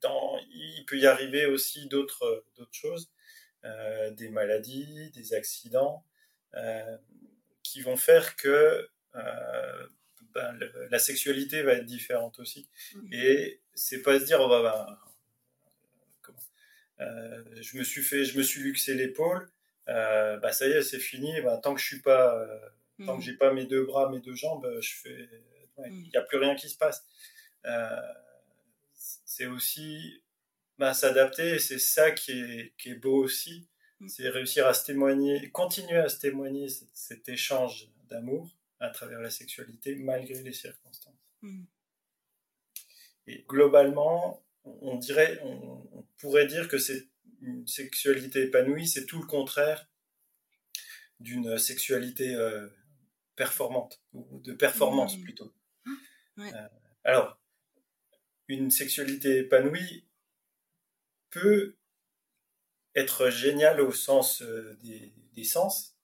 [0.00, 3.10] dans, il peut y arriver aussi d'autres d'autres choses,
[3.64, 6.04] euh, des maladies, des accidents,
[6.54, 6.96] euh,
[7.62, 8.88] qui vont faire que
[10.34, 10.58] ben,
[10.90, 12.68] la sexualité va être différente aussi.
[12.94, 13.12] Mm.
[13.12, 14.98] Et c'est pas se dire oh, bah, bah
[16.22, 16.40] comment,
[16.98, 19.50] je me suis fait, je me suis luxé l'épaule.
[19.88, 21.40] Euh, bah ça y est, c'est fini.
[21.40, 22.58] Bah, tant que je suis pas, euh,
[23.04, 23.22] tant que mm.
[23.22, 25.28] j'ai pas mes deux bras, mes deux jambes, je fais,
[25.86, 27.04] il n'y a plus rien qui se passe.
[27.64, 28.00] Euh,
[28.94, 30.22] c'est aussi
[30.78, 33.66] bah, s'adapter, c'est ça qui est, qui est beau aussi.
[34.00, 34.08] Mm.
[34.08, 39.30] C'est réussir à se témoigner, continuer à se témoigner cet, échange d'amour à travers la
[39.30, 41.14] sexualité malgré les circonstances.
[41.40, 41.64] Mm.
[43.28, 47.06] Et globalement, on dirait, on pourrait dire que c'est
[47.42, 49.88] une sexualité épanouie, c'est tout le contraire
[51.20, 52.68] d'une sexualité euh,
[53.36, 55.22] performante, ou de performance mmh.
[55.22, 55.54] plutôt.
[56.38, 56.68] Euh,
[57.04, 57.40] alors,
[58.48, 60.06] une sexualité épanouie
[61.30, 61.76] peut
[62.94, 65.96] être géniale au sens euh, des, sens,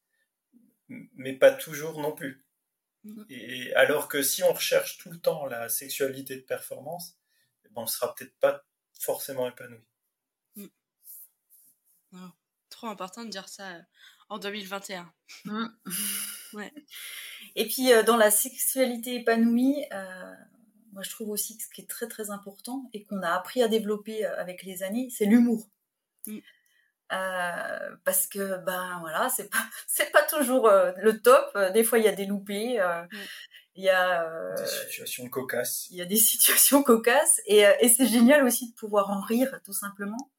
[0.88, 2.44] mais pas toujours non plus.
[3.05, 3.24] Mmh.
[3.29, 7.18] Et alors que si on recherche tout le temps la sexualité de performance,
[7.64, 8.64] eh ben on ne sera peut-être pas
[8.98, 9.88] forcément épanoui.
[12.68, 13.81] Trop important de dire ça euh,
[14.29, 15.11] en 2021.
[15.44, 15.66] Mmh.
[16.55, 16.73] ouais.
[17.57, 20.35] Et puis euh, dans la sexualité épanouie, euh,
[20.92, 23.62] moi je trouve aussi que ce qui est très très important et qu'on a appris
[23.62, 25.68] à développer avec les années, c'est l'humour.
[26.27, 26.38] Mmh.
[28.05, 31.57] parce que ben voilà, c'est pas c'est pas toujours le top.
[31.73, 32.79] Des fois il y a des loupés.
[32.79, 33.09] Mmh.
[33.77, 35.87] Il y a des situations cocasses.
[35.90, 39.61] Il y a des situations cocasses et, et c'est génial aussi de pouvoir en rire
[39.64, 40.31] tout simplement.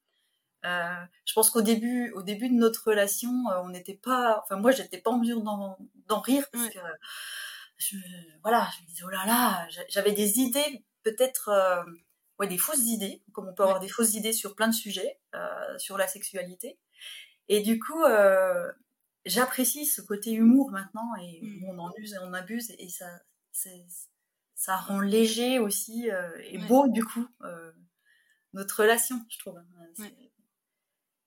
[0.64, 4.56] Euh, je pense qu'au début, au début de notre relation, euh, on n'était pas, enfin
[4.56, 6.78] moi, j'étais pas en mesure d'en rire parce que
[7.78, 7.96] je,
[8.42, 11.82] voilà, je me disais oh là là, j'avais des idées, peut-être, euh,
[12.38, 15.18] ouais, des fausses idées, comme on peut avoir des fausses idées sur plein de sujets,
[15.78, 16.78] sur la sexualité.
[17.48, 18.02] Et du coup,
[19.24, 21.64] j'apprécie ce côté humour maintenant et mmh.
[21.68, 23.06] on en use et on abuse et ça,
[24.54, 26.08] ça rend léger aussi
[26.44, 27.26] et beau du coup
[28.52, 29.58] notre relation, je trouve.
[29.58, 30.08] Hein.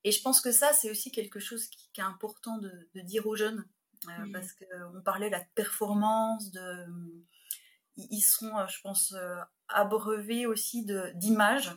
[0.04, 3.36] Et je pense que ça, c'est aussi quelque chose qui, est important de, dire aux
[3.36, 3.66] jeunes,
[4.10, 6.86] euh, parce qu'on parlait de la performance, de,
[7.96, 9.38] ils sont, euh, je pense, euh,
[9.70, 10.86] abreuvés aussi
[11.16, 11.72] d'images,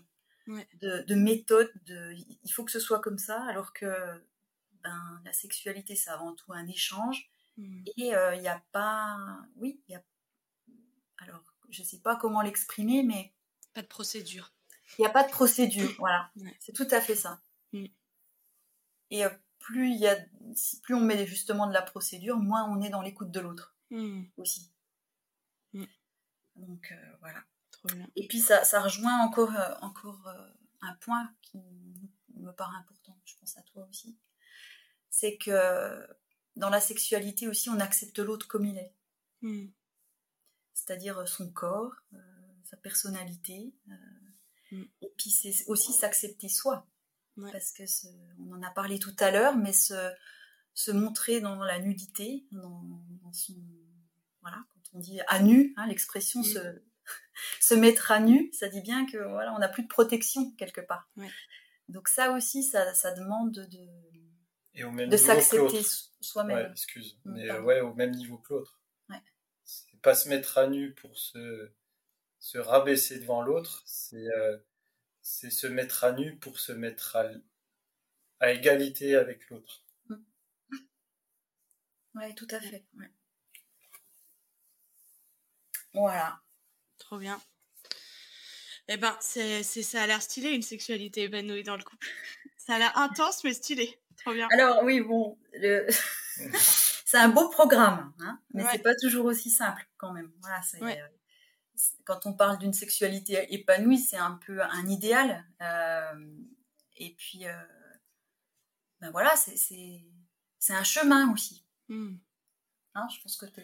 [0.46, 3.86] de, de, méthodes, de, il faut que ce soit comme ça, alors que
[4.82, 7.84] ben, la sexualité, c'est avant tout un échange, mm.
[7.96, 9.18] et il n'y a pas,
[9.56, 10.02] oui, il y a,
[11.18, 13.32] alors, je ne sais pas comment l'exprimer, mais...
[13.72, 14.52] Pas de procédure.
[14.98, 16.30] Il n'y a pas de procédure, voilà.
[16.60, 17.40] C'est tout à fait ça.
[17.72, 17.86] Mm.
[19.10, 20.16] Et euh, plus il y a,
[20.82, 24.22] plus on met justement de la procédure, moins on est dans l'écoute de l'autre mmh.
[24.36, 24.70] aussi.
[25.72, 25.84] Mmh.
[26.56, 27.42] Donc euh, voilà.
[28.16, 30.28] Et puis ça, ça rejoint encore, encore
[30.80, 31.58] un point qui
[32.34, 34.18] me paraît important, je pense à toi aussi.
[35.08, 36.04] C'est que
[36.56, 38.92] dans la sexualité aussi, on accepte l'autre comme il est.
[39.42, 39.68] Hmm.
[40.74, 41.94] C'est-à-dire son corps,
[42.64, 43.72] sa personnalité.
[44.72, 44.82] Hmm.
[45.00, 46.88] Et puis c'est aussi s'accepter soi.
[47.52, 47.82] Parce que
[48.38, 49.94] on en a parlé tout à l'heure, mais se,
[50.74, 53.00] se montrer dans la nudité, dans,
[53.32, 53.54] son,
[54.40, 56.58] voilà, quand on dit à nu, hein, l'expression se,
[57.60, 60.80] se mettre à nu, ça dit bien que voilà, on n'a plus de protection quelque
[60.80, 61.10] part.
[61.88, 63.88] Donc ça aussi, ça, ça demande de,
[64.74, 65.82] Et au même de s'accepter
[66.20, 66.56] soi-même.
[66.56, 68.80] Ouais, excuse, mm, mais ouais, au même niveau que l'autre.
[69.08, 69.22] Ouais.
[69.64, 71.70] C'est pas se mettre à nu pour se,
[72.38, 74.56] se rabaisser devant l'autre, c'est euh,
[75.28, 77.26] c'est se mettre à nu pour se mettre à,
[78.38, 79.82] à égalité avec l'autre.
[80.08, 80.14] Mm.
[82.14, 82.84] Oui, tout à fait.
[85.92, 86.40] Voilà.
[86.98, 87.40] Trop bien.
[88.86, 92.06] Eh ben, c'est, ça a l'air stylé une sexualité épanouie dans le couple.
[92.56, 93.98] Ça a l'air intense mais stylé.
[94.18, 94.46] Trop bien.
[94.52, 95.36] Alors oui, bon,
[96.54, 100.30] c'est un beau programme, hein, mais c'est pas toujours aussi simple quand même.
[100.40, 101.08] Voilà, c'est, euh,
[102.04, 105.44] quand on parle d'une sexualité épanouie, c'est un peu un idéal.
[105.60, 106.36] Euh,
[106.96, 107.62] et puis, euh,
[109.00, 110.02] ben voilà, c'est
[110.70, 111.64] un chemin aussi.
[111.88, 112.16] Hmm.
[112.94, 113.60] Hein, je pense que tu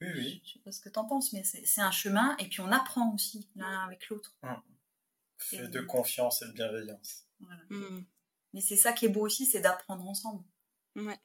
[0.00, 0.42] oui, oui.
[0.44, 2.36] Je sais pas ce que tu en penses, mais c'est un chemin.
[2.38, 4.36] Et puis on apprend aussi l'un avec l'autre.
[4.42, 4.60] Hum.
[5.36, 7.26] Fait de confiance et de bienveillance.
[7.70, 8.02] Hmm.
[8.52, 10.44] Mais c'est ça qui est beau aussi, c'est d'apprendre ensemble.
[10.96, 11.18] Ouais.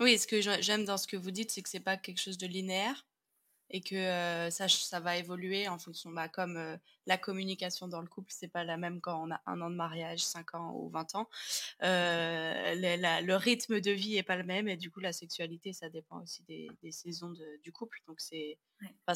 [0.00, 2.38] Oui, ce que j'aime dans ce que vous dites, c'est que c'est pas quelque chose
[2.38, 3.06] de linéaire
[3.70, 6.76] et que euh, ça, ça va évoluer en fonction, bah, comme euh,
[7.06, 9.74] la communication dans le couple, c'est pas la même quand on a un an de
[9.74, 11.28] mariage, 5 ans ou 20 ans.
[11.82, 15.90] Euh, le, rythme de vie est pas le même et du coup, la sexualité, ça
[15.90, 17.98] dépend aussi des, saisons du couple.
[18.06, 18.58] Donc, c'est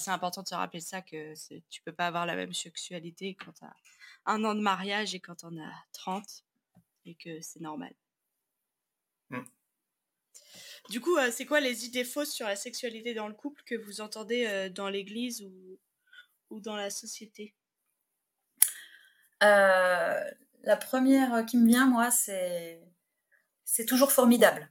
[0.07, 1.35] important de se rappeler ça, que
[1.71, 3.75] tu peux pas avoir la même sexualité quand tu as
[4.27, 6.45] un an de mariage et quand on a 30
[7.07, 7.95] et que c'est normal.
[10.91, 13.75] Du coup, euh, c'est quoi les idées fausses sur la sexualité dans le couple que
[13.75, 15.79] vous entendez euh, dans l'église ou,
[16.51, 17.55] ou dans la société?
[19.43, 20.21] Euh,
[20.65, 22.83] La première qui me vient, moi, c'est
[23.65, 24.71] c'est toujours formidable.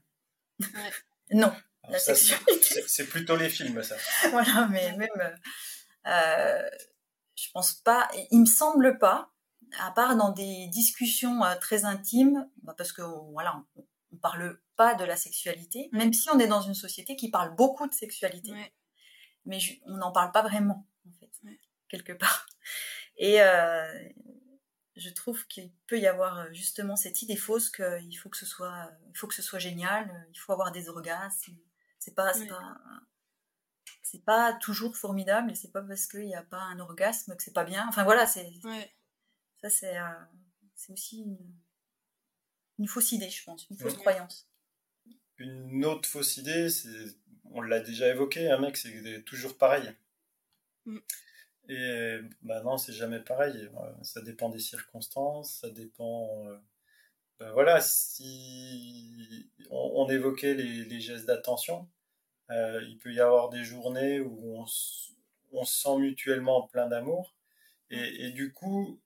[1.32, 1.52] non,
[1.88, 2.84] la sexualité.
[2.86, 3.96] C'est plutôt les films, ça.
[4.30, 5.40] voilà, mais même,
[7.34, 9.32] je pense pas, il me semble pas,
[9.78, 13.64] à part dans des discussions très intimes, bah, parce que voilà,
[14.12, 17.54] on parle pas de la sexualité, même si on est dans une société qui parle
[17.54, 18.52] beaucoup de sexualité.
[19.44, 21.30] Mais on n'en parle pas vraiment, en fait,
[21.88, 22.46] quelque part.
[23.16, 24.08] Et euh,
[24.96, 28.46] je trouve qu'il peut y avoir euh, justement cette idée fausse qu'il faut que ce
[28.46, 31.56] soit, il faut que ce soit génial, il faut avoir des orgasmes.
[32.00, 32.76] C'est pas, c'est pas,
[34.02, 37.42] c'est pas toujours formidable et c'est pas parce qu'il n'y a pas un orgasme que
[37.44, 37.86] c'est pas bien.
[37.88, 38.50] Enfin voilà, c'est,
[39.60, 40.24] ça c'est, euh,
[40.74, 41.38] c'est aussi une,
[42.78, 44.48] une fausse idée, je pense, une fausse croyance.
[45.38, 47.16] Une autre fausse idée, c'est,
[47.50, 49.94] on l'a déjà évoqué, un mec, c'est toujours pareil.
[50.86, 50.98] Mm.
[51.68, 53.68] Et bah non, c'est jamais pareil.
[54.02, 56.46] Ça dépend des circonstances, ça dépend.
[56.48, 56.56] Euh,
[57.38, 61.88] ben voilà, si on, évoquait les, gestes d'attention,
[62.50, 64.66] euh, il peut y avoir des journées où on,
[65.52, 67.34] on se sent mutuellement plein d'amour.
[67.90, 69.00] Et, et, du coup,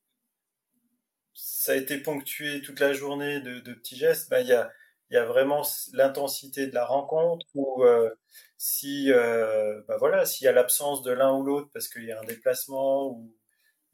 [1.35, 4.73] ça a été ponctué toute la journée de, petits gestes, ben, il y, a,
[5.15, 8.11] y a vraiment l'intensité de la rencontre ou euh,
[8.59, 12.13] si euh, ben voilà s'il y a l'absence de l'un ou l'autre parce qu'il y
[12.13, 13.35] a un déplacement ou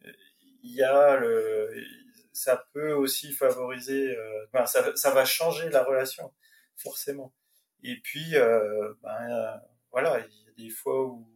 [0.05, 0.13] euh,
[0.63, 1.71] il y a le
[2.33, 4.17] ça peut aussi favoriser
[4.55, 6.33] ben, ça, ça, va changer la relation
[6.77, 7.35] forcément
[7.83, 8.33] et puis
[9.03, 11.29] ben voilà il y a des fois où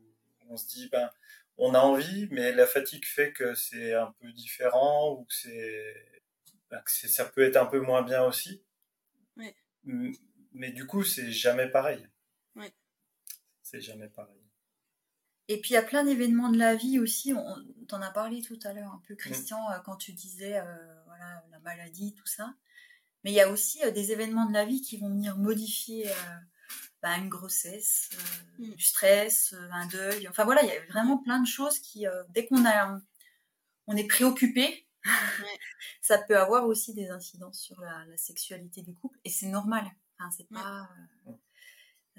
[0.48, 1.10] on se dit ben
[1.58, 6.22] on a envie, mais la fatigue fait que c'est un peu différent ou que c'est,
[6.70, 8.62] bah, ça peut être un peu moins bien aussi.
[9.86, 12.06] Mais du coup, c'est jamais pareil.
[13.62, 14.40] C'est jamais pareil.
[15.48, 17.32] Et puis il y a plein d'événements de la vie aussi.
[17.32, 21.04] On t'en a parlé tout à l'heure un peu, Christian, euh, quand tu disais euh,
[21.06, 22.54] voilà la maladie, tout ça.
[23.24, 26.08] Mais il y a aussi euh, des événements de la vie qui vont venir modifier
[27.02, 28.74] bah, une grossesse, euh, mm.
[28.74, 30.26] du stress, euh, un deuil.
[30.28, 32.98] Enfin voilà, il y a vraiment plein de choses qui, euh, dès qu'on a,
[33.86, 34.85] on est préoccupé,
[36.00, 39.84] ça peut avoir aussi des incidences sur la, sexualité du couple et c'est normal.
[40.18, 40.88] Enfin, c'est pas.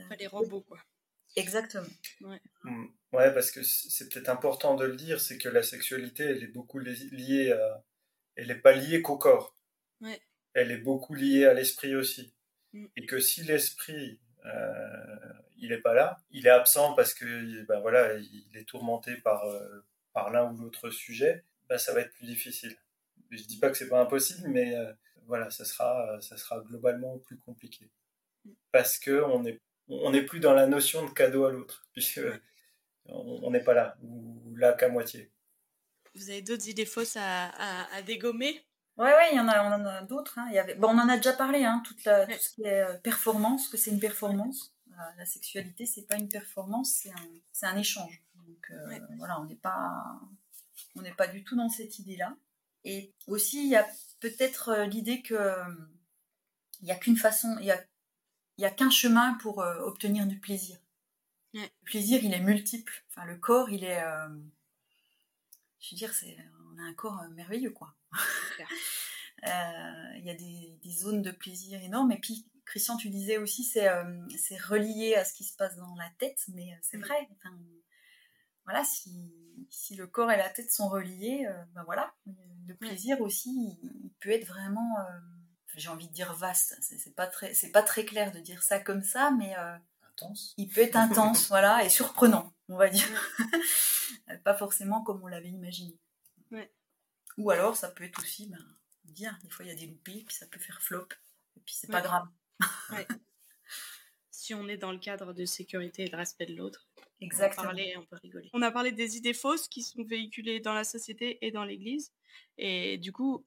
[0.09, 0.79] pas les robots quoi.
[1.35, 1.87] Exactement.
[2.21, 2.41] Ouais.
[2.63, 2.85] Mm.
[3.13, 6.53] ouais parce que c'est peut-être important de le dire, c'est que la sexualité, elle est
[6.53, 7.83] beaucoup liée à,
[8.35, 9.55] elle n'est pas liée qu'au corps.
[10.01, 10.21] Ouais.
[10.53, 12.33] Elle est beaucoup liée à l'esprit aussi.
[12.73, 12.85] Mm.
[12.95, 16.19] Et que si l'esprit euh, il n'est pas là.
[16.31, 20.57] Il est absent parce que ben voilà, il est tourmenté par, euh, par l'un ou
[20.57, 22.75] l'autre sujet, bah, ça va être plus difficile.
[23.31, 24.75] Je dis pas que c'est pas impossible, mais
[25.25, 27.91] voilà, ça sera, ça sera globalement plus compliqué.
[28.71, 32.21] Parce que on n'est on n'est plus dans la notion de cadeau à l'autre, puisque
[33.05, 35.31] on n'est pas là, ou là qu'à moitié.
[36.15, 37.49] Vous avez d'autres idées fausses à,
[37.95, 38.65] à, dégommer?
[38.97, 40.39] Ouais, ouais, il y en a, on en a d'autres.
[40.39, 40.47] Hein.
[40.49, 40.75] Il y avait...
[40.75, 43.69] bon, on en a déjà parlé, hein, toute la, tout ce qui est euh, performance,
[43.69, 44.73] que c'est une performance.
[44.91, 48.23] Euh, la sexualité, c'est pas une performance, c'est un, c'est un échange.
[48.35, 50.19] Donc euh, voilà, on n'est pas,
[50.97, 52.35] on n'est pas du tout dans cette idée-là.
[52.83, 53.87] Et aussi, il y a
[54.19, 55.39] peut-être l'idée que
[56.81, 57.83] il n'y a qu'une façon, il y a,
[58.57, 60.77] y a qu'un chemin pour obtenir du plaisir.
[61.53, 63.03] Le plaisir, il est multiple.
[63.09, 63.99] Enfin, le corps, il est,
[65.79, 66.37] je veux dire, c'est,
[66.73, 67.95] on a un corps merveilleux, quoi.
[69.45, 72.11] Euh, il y a des, zones de plaisir énormes.
[72.11, 75.75] Et puis, Christian, tu disais aussi, c'est euh, c'est relié à ce qui se passe
[75.75, 77.03] dans la tête, mais euh, c'est mm.
[77.03, 77.29] vrai.
[77.31, 77.55] Enfin,
[78.67, 79.31] voilà, si,
[79.69, 82.13] si, le corps et la tête sont reliés, ben voilà,
[82.67, 84.97] le plaisir aussi, il, peut être vraiment,
[85.75, 86.77] j'ai envie de dire vaste.
[86.81, 89.55] C'est pas très, c'est pas très clair de dire ça comme ça, mais
[90.09, 90.53] intense.
[90.57, 93.07] Il peut être intense, voilà, et surprenant, on va dire.
[94.43, 95.97] pas forcément comme on l'avait imaginé.
[96.51, 96.71] Ouais.
[97.37, 98.65] Ou alors, ça peut être aussi ben,
[99.05, 99.37] bien.
[99.43, 101.07] Des fois, il y a des loupés, puis ça peut faire flop.
[101.55, 102.27] Et puis, c'est pas grave.
[104.31, 106.87] si on est dans le cadre de sécurité et de respect de l'autre.
[107.21, 107.63] Exactement.
[107.63, 108.49] On, parler, on peut rigoler.
[108.53, 112.11] On a parlé des idées fausses qui sont véhiculées dans la société et dans l'Église.
[112.57, 113.45] Et du coup,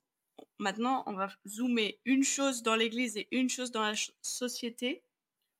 [0.58, 5.02] maintenant, on va zoomer une chose dans l'Église et une chose dans la société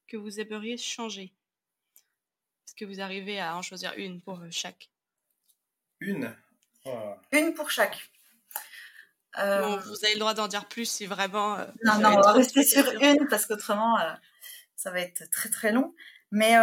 [0.09, 1.33] que vous aimeriez changer.
[2.67, 4.91] Est-ce que vous arrivez à en choisir une pour chaque?
[6.01, 6.35] Une?
[7.33, 8.11] Une pour chaque.
[9.39, 11.57] Euh, vous avez le droit d'en dire plus si vraiment.
[11.57, 14.13] Euh, non, non, on va rester sur une parce qu'autrement, euh,
[14.75, 15.95] ça va être très très long.
[16.33, 16.57] Mais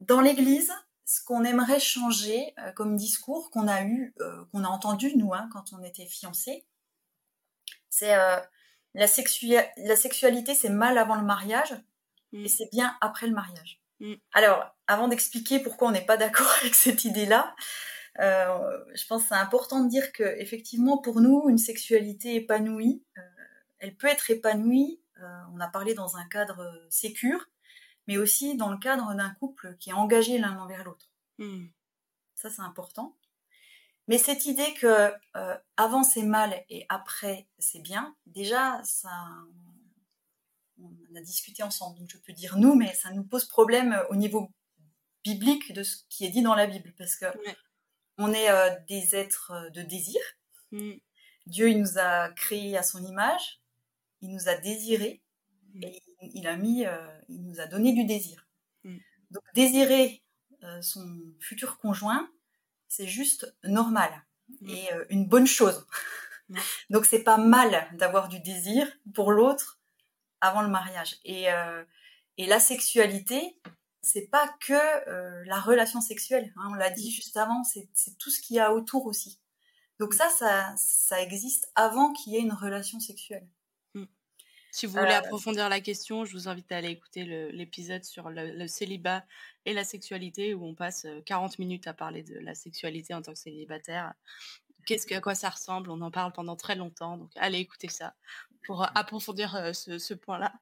[0.00, 0.72] dans l'Église,
[1.04, 4.14] ce qu'on aimerait changer comme discours qu'on a eu,
[4.50, 6.66] qu'on a entendu nous, hein, quand on était fiancés,
[7.88, 8.48] c'est la,
[8.94, 9.06] la
[9.96, 11.72] sexualité, c'est mal avant le mariage
[12.32, 12.44] mm.
[12.44, 13.80] et c'est bien après le mariage.
[14.00, 14.14] Mm.
[14.32, 17.54] Alors, avant d'expliquer pourquoi on n'est pas d'accord avec cette idée-là,
[18.20, 23.04] euh, je pense que c'est important de dire que effectivement pour nous une sexualité épanouie,
[23.18, 23.20] euh,
[23.78, 25.00] elle peut être épanouie.
[25.20, 27.48] Euh, on a parlé dans un cadre sécure,
[28.06, 31.10] mais aussi dans le cadre d'un couple qui est engagé l'un envers l'autre.
[31.38, 31.66] Hmm.
[32.34, 33.16] Ça c'est important.
[34.08, 35.12] Mais cette idée que
[35.76, 39.10] avant c'est mal et après c'est bien, déjà ça,
[40.80, 44.16] on a discuté ensemble, donc je peux dire nous, mais ça nous pose problème au
[44.16, 44.48] niveau
[45.24, 47.26] biblique de ce qui est dit dans la Bible, parce que
[48.18, 50.20] on est euh, des êtres euh, de désir.
[50.70, 50.94] Mm.
[51.46, 53.60] Dieu, il nous a créés à son image,
[54.20, 55.22] il nous a désirés.
[55.82, 56.96] Et il, a mis, euh,
[57.28, 58.46] il nous a donné du désir.
[58.84, 58.98] Mm.
[59.30, 60.22] Donc désirer
[60.80, 62.28] son futur conjoint,
[62.88, 64.10] c'est juste normal
[64.66, 65.86] et une bonne chose.
[66.90, 69.78] Donc c'est pas mal d'avoir du désir pour l'autre
[70.40, 71.18] avant le mariage.
[71.24, 71.46] Et,
[72.36, 73.60] et la sexualité,
[74.06, 76.52] c'est pas que euh, la relation sexuelle.
[76.56, 79.40] Hein, on l'a dit juste avant, c'est tout ce qu'il y a autour aussi.
[79.98, 80.28] Donc ça,
[80.76, 83.48] ça, existe avant qu'il y ait une relation sexuelle.
[84.76, 88.28] Si vous voulez euh, approfondir la question, je vous invite à aller écouter l'épisode sur
[88.28, 89.24] le, célibat
[89.64, 93.22] et la sexualité où on passe 40 euh, minutes à parler de la sexualité en
[93.22, 94.12] tant que célibataire.
[94.84, 95.90] Qu'est-ce à quoi ça ressemble?
[95.90, 98.12] On en parle pendant très longtemps, donc allez écouter ça
[98.66, 100.52] pour approfondir ce, point-là.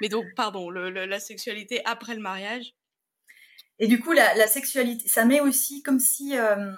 [0.00, 2.74] Mais donc, pardon, la sexualité après le mariage,
[3.78, 6.72] et du coup, la, sexualité, ça met aussi comme si, euh,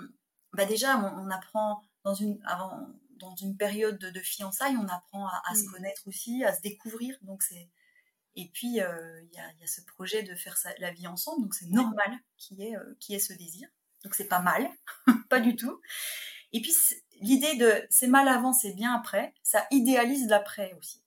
[0.52, 5.54] bah déjà, on, apprend dans une, avant, dans une période de, fiançailles, on apprend à,
[5.54, 5.70] se mm.
[5.72, 7.16] connaître aussi, à se découvrir.
[7.22, 7.68] Donc c'est,
[8.36, 11.68] et puis euh, il y, a, ce projet de faire la vie ensemble, donc c'est
[11.68, 13.68] normal qu'il y euh, ait ce désir.
[14.02, 14.68] Donc c'est pas mal,
[15.30, 15.80] pas du tout.
[16.52, 16.74] Et puis
[17.20, 21.02] l'idée de c'est mal avant, c'est bien après, ça idéalise l'après aussi.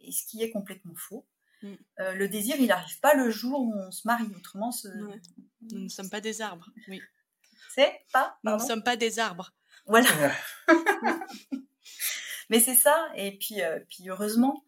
[0.00, 1.26] Et ce qui est complètement faux.
[1.62, 1.74] Mm.
[2.00, 4.30] Euh, le désir, il n'arrive pas le jour où on se marie.
[4.36, 4.70] Autrement,
[5.70, 6.70] nous ne sommes pas des arbres.
[6.88, 7.00] Oui.
[7.74, 8.38] C'est pas.
[8.44, 9.52] Nous ne sommes pas des arbres.
[9.86, 10.08] Voilà.
[12.50, 13.08] Mais c'est ça.
[13.16, 14.64] Et puis, euh, puis heureusement.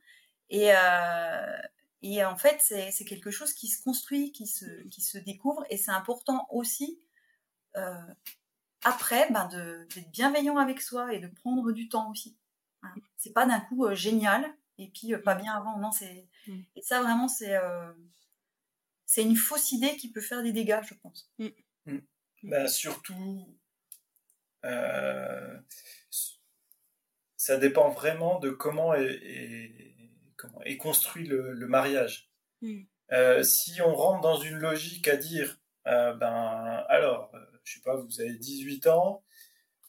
[0.51, 1.59] Et, euh,
[2.03, 5.65] et en fait, c'est quelque chose qui se construit, qui se, qui se découvre.
[5.71, 7.01] Et c'est important aussi,
[8.85, 12.37] après, ben d'être bienveillant avec soi et de prendre du temps aussi.
[12.83, 12.95] Hein.
[13.17, 14.47] C'est pas d'un coup génial
[14.79, 15.79] et puis pas bien avant.
[15.79, 16.61] Non, c'est mm.
[16.77, 17.93] et ça vraiment c'est euh,
[19.05, 21.31] c'est une fausse idée qui peut faire des dégâts, je pense.
[21.39, 21.47] Mm.
[21.87, 21.99] Mm.
[22.45, 23.56] Bah, surtout,
[24.65, 25.57] euh,
[27.37, 29.95] ça dépend vraiment de comment est,
[30.37, 32.31] comment est construit le, mariage.
[33.13, 37.33] Euh, si on rentre dans une logique à dire ben, alors,
[37.65, 39.23] je sais pas, vous avez 18 ans,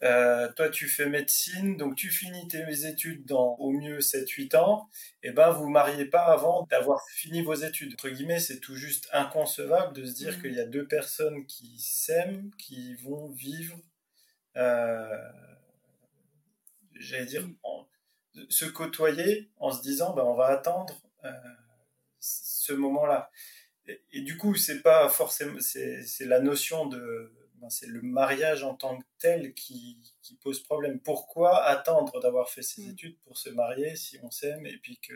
[0.04, 4.90] euh, toi, tu fais médecine, donc tu finis tes études dans au mieux 7-8 ans,
[5.24, 7.94] et ben vous mariez pas avant d'avoir fini vos études.
[7.94, 10.42] Entre guillemets, c'est tout juste inconcevable de se dire mm.
[10.42, 13.82] qu'il y a deux personnes qui s'aiment, qui vont vivre, euh,
[17.00, 17.48] j'allais dire,
[18.50, 20.96] se côtoyer en se disant, ben on va attendre
[21.26, 21.32] euh,
[22.20, 23.30] ce moment-là.
[23.88, 28.64] Et, et, du coup, c'est pas forcément, c'est la notion de ben, c'est le mariage
[28.64, 29.98] en tant que tel qui,
[30.42, 31.00] pose problème.
[31.00, 32.92] Pourquoi attendre d'avoir fait ses mm.
[32.92, 35.14] études pour se marier si on s'aime et puis que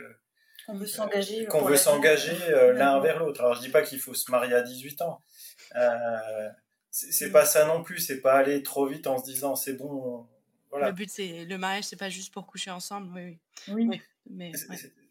[0.65, 3.41] qu'on veut s'engager qu'on veut s'engager euh, l'un vers l'autre.
[3.41, 5.21] Alors je dis pas qu'il faut se marier à 18 ans.
[5.75, 6.49] Euh,
[6.91, 10.27] c'est pas ça non plus, c'est pas aller trop vite en se disant c'est bon.
[10.69, 10.87] Voilà.
[10.87, 13.37] Le but c'est le mariage, c'est pas juste pour coucher ensemble, oui.
[13.69, 13.87] Oui.
[13.87, 14.01] oui.
[14.29, 14.51] mais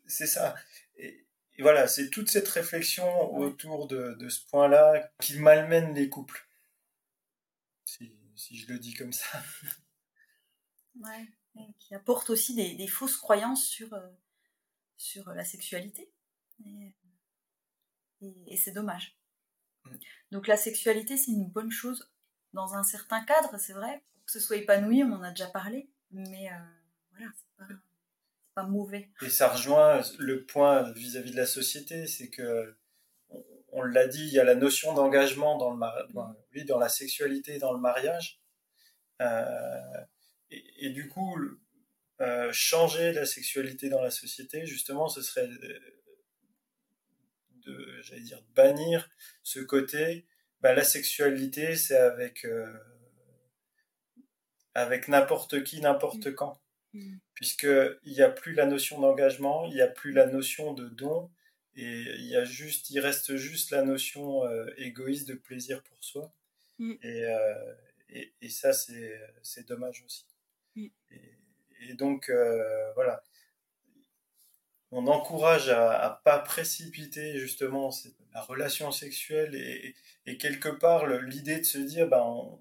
[0.06, 0.54] c'est ça.
[0.96, 1.26] Et,
[1.58, 6.46] voilà, c'est toute cette réflexion autour de, de ce point-là qui malmène les couples
[8.36, 9.42] si, je le dis comme ça.
[10.96, 11.28] Ouais,
[11.78, 14.10] qui apporte aussi des, fausses croyances sur, euh,
[14.96, 16.12] sur la sexualité.
[18.20, 19.16] Et, c'est dommage.
[20.30, 22.10] Donc la sexualité, c'est une bonne chose
[22.52, 24.02] dans un certain cadre, c'est vrai.
[24.14, 25.88] Pour que ce soit épanoui, on en a déjà parlé.
[26.10, 26.56] Mais euh,
[27.10, 27.76] voilà, c'est
[28.54, 29.10] pas, mauvais.
[29.22, 32.76] Et ça rejoint le point vis-à-vis de la société, c'est que
[33.72, 37.72] on l'a dit, il y a la notion d'engagement dans le dans la sexualité, dans
[37.72, 38.40] le mariage.
[39.20, 40.00] Euh,
[40.50, 41.36] et, du coup,
[42.20, 45.48] euh, changer la sexualité dans la société, justement, ce serait
[47.70, 49.08] de, j'allais dire, bannir
[49.42, 50.26] ce côté.
[50.60, 52.72] Bah, la sexualité, c'est avec euh,
[54.74, 56.34] avec n'importe qui, n'importe mm.
[56.34, 56.60] quand,
[56.92, 57.16] mm.
[57.34, 57.68] puisque
[58.04, 61.30] il n'y a plus la notion d'engagement, il n'y a plus la notion de don,
[61.74, 66.02] et il y a juste, il reste juste la notion euh, égoïste de plaisir pour
[66.04, 66.32] soi.
[66.78, 66.94] Mm.
[67.04, 67.74] Euh,
[68.10, 70.26] et, et, ça, c'est dommage aussi.
[70.74, 70.88] Mm.
[71.88, 72.30] Et, donc,
[72.94, 73.22] voilà.
[74.92, 77.90] On encourage à, pas précipiter justement
[78.34, 79.94] la relation sexuelle et,
[80.26, 82.60] et quelque part l'idée de se dire, ben, on,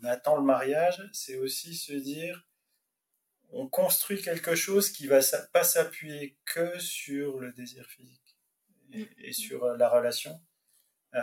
[0.00, 2.46] on attend le mariage, c'est aussi se dire,
[3.50, 5.20] on construit quelque chose qui va
[5.52, 8.36] pas s'appuyer que sur le désir physique
[8.92, 9.32] et, mm.
[9.32, 10.40] sur euh, la relation.
[11.14, 11.20] Euh,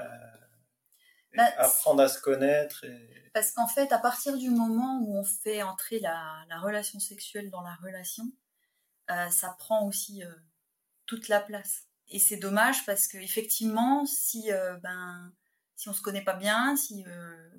[1.36, 2.86] bah, apprendre à se connaître.
[3.34, 7.62] Parce qu'en fait, à partir du moment où on fait entrer la, relation sexuelle dans
[7.62, 8.24] la relation,
[9.08, 10.24] ça prend aussi
[11.06, 11.88] toute la place.
[12.08, 14.49] Et c'est dommage parce que effectivement, si
[14.82, 15.34] ben
[15.76, 17.03] si on se connaît pas bien, si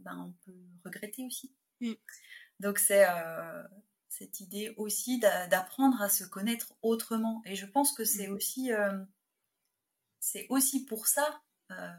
[0.00, 1.54] ben on peut regretter aussi.
[1.80, 1.94] Mm.
[2.60, 3.04] Donc c'est
[4.18, 7.42] cette idée aussi d'apprendre à se connaître autrement.
[7.44, 8.32] Et je pense que c'est mm.
[8.32, 9.04] aussi, euh,
[10.20, 11.42] c'est aussi pour ça.
[11.70, 11.92] Euh,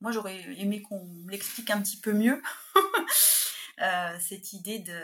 [0.00, 2.40] moi, j'aurais aimé qu'on l'explique un petit peu mieux.
[3.82, 4.94] Euh, cette idée de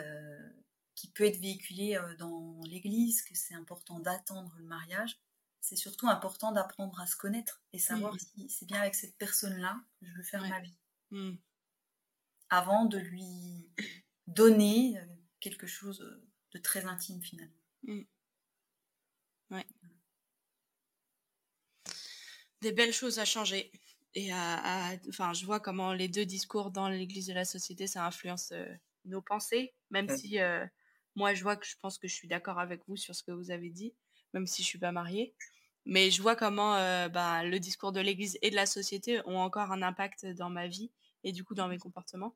[0.95, 5.19] qui peut être véhiculée dans l'Église, que c'est important d'attendre le mariage.
[5.59, 8.19] C'est surtout important d'apprendre à se connaître et savoir mm.
[8.19, 10.77] si c'est bien avec cette personne-là que je veux faire ma vie.
[11.11, 11.35] Mm.
[12.49, 13.69] Avant de lui
[14.27, 14.99] donner
[15.39, 16.03] quelque chose
[16.51, 17.53] de très intime finalement.
[17.83, 18.01] Mm.
[19.51, 19.67] Ouais.
[22.61, 23.71] Des belles choses à changer.
[24.13, 28.05] Et à, enfin, je vois comment les deux discours dans l'Église et la société, ça
[28.05, 28.65] influence euh,
[29.05, 30.65] nos pensées, même si euh,
[31.15, 33.31] moi, je vois que je pense que je suis d'accord avec vous sur ce que
[33.31, 33.93] vous avez dit,
[34.33, 35.33] même si je suis pas mariée.
[35.85, 39.39] Mais je vois comment euh, bah, le discours de l'Église et de la société ont
[39.39, 40.91] encore un impact dans ma vie
[41.23, 42.35] et du coup dans mes comportements.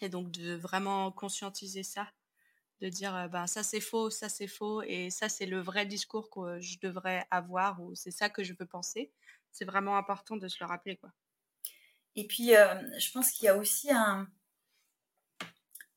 [0.00, 2.08] Et donc de vraiment conscientiser ça
[2.80, 6.30] de dire ben ça c'est faux, ça c'est faux et ça c'est le vrai discours
[6.30, 9.10] que je devrais avoir ou c'est ça que je peux penser.
[9.50, 11.10] C'est vraiment important de se le rappeler quoi.
[12.14, 14.28] Et puis je pense qu'il y a aussi un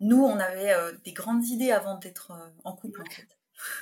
[0.02, 0.76] nous on avait
[1.06, 2.34] des grandes idées avant d'être
[2.64, 3.28] en couple en fait.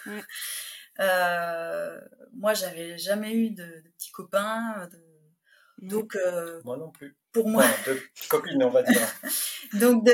[2.34, 4.88] moi j'avais jamais eu de, petits copains
[5.80, 6.17] donc
[6.63, 7.17] moi non plus.
[7.32, 7.99] Pour moi de
[8.30, 9.07] copines on va dire.
[9.74, 10.07] donc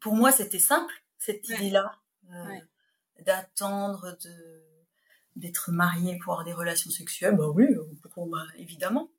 [0.00, 1.92] pour moi c'était simple cette idée-là
[2.32, 2.56] euh,
[3.24, 4.64] d'attendre de
[5.36, 7.66] d'être marié pour avoir des relations sexuelles, bah oui,
[8.16, 9.10] bah, évidemment.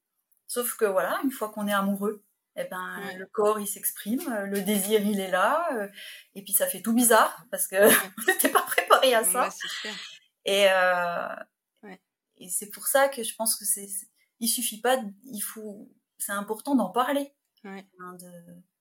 [0.46, 2.22] Sauf que voilà, une fois qu'on est amoureux,
[2.56, 5.88] eh ben le corps il s'exprime, le désir il est là, euh,
[6.36, 7.76] et puis ça fait tout bizarre parce que
[8.20, 9.50] on n'était pas préparé à ça.
[10.46, 11.36] et euh,
[12.38, 13.88] et c'est pour ça que je pense que c'est
[14.40, 17.32] il suffit pas, il faut, c'est important d'en parler
[17.64, 17.78] hein,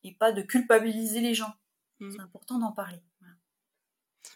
[0.02, 1.52] et pas de culpabiliser les gens.
[1.98, 2.12] Mmh.
[2.12, 3.02] C'est important d'en parler.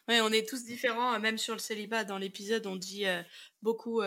[0.07, 2.05] Oui, on est tous différents, même sur le célibat.
[2.05, 3.07] Dans l'épisode, on dit
[3.63, 4.03] beaucoup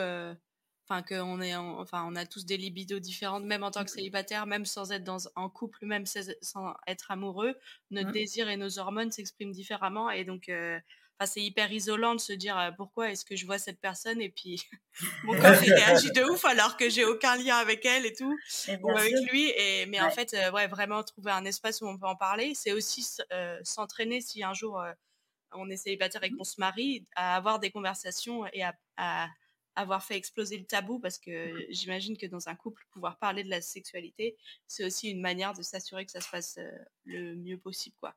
[0.89, 4.45] enfin qu'on est enfin on a tous des libidos différentes même en tant que célibataire
[4.45, 7.55] même sans être dans en couple même sans être amoureux
[7.91, 8.13] notre mmh.
[8.13, 10.79] désir et nos hormones s'expriment différemment et donc euh,
[11.25, 14.29] c'est hyper isolant de se dire euh, pourquoi est-ce que je vois cette personne et
[14.29, 14.63] puis
[15.23, 18.37] mon corps réagit de ouf alors que j'ai aucun lien avec elle et tout
[18.81, 21.97] ou avec lui et mais en fait euh, ouais vraiment trouver un espace où on
[21.97, 23.05] peut en parler c'est aussi
[23.63, 24.81] s'entraîner si un jour
[25.51, 26.37] on est célibataire et mmh.
[26.37, 28.63] qu'on se marie à avoir des conversations et
[28.95, 29.27] à
[29.77, 31.65] avoir fait exploser le tabou parce que mmh.
[31.69, 34.35] j'imagine que dans un couple, pouvoir parler de la sexualité,
[34.67, 36.59] c'est aussi une manière de s'assurer que ça se passe
[37.05, 38.15] le mieux possible, quoi.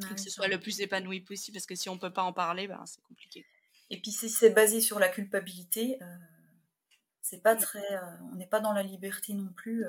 [0.00, 2.68] que ce soit le plus épanoui possible parce que si on peut pas en parler,
[2.68, 3.44] ben, c'est compliqué.
[3.90, 5.98] Et puis si c'est basé sur la culpabilité,
[7.20, 7.58] c'est pas mmh.
[7.58, 8.00] très,
[8.32, 9.84] on n'est pas dans la liberté non plus.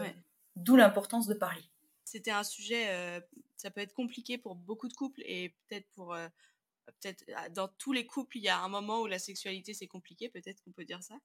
[0.56, 1.64] D'où l'importance de parler.
[2.06, 3.24] C'était un sujet,
[3.56, 6.16] ça peut être compliqué pour beaucoup de couples et peut-être pour
[6.86, 9.88] peut-être ah, dans tous les couples, il y a un moment où la sexualité c'est
[9.88, 11.16] compliqué, peut-être qu'on peut dire ça.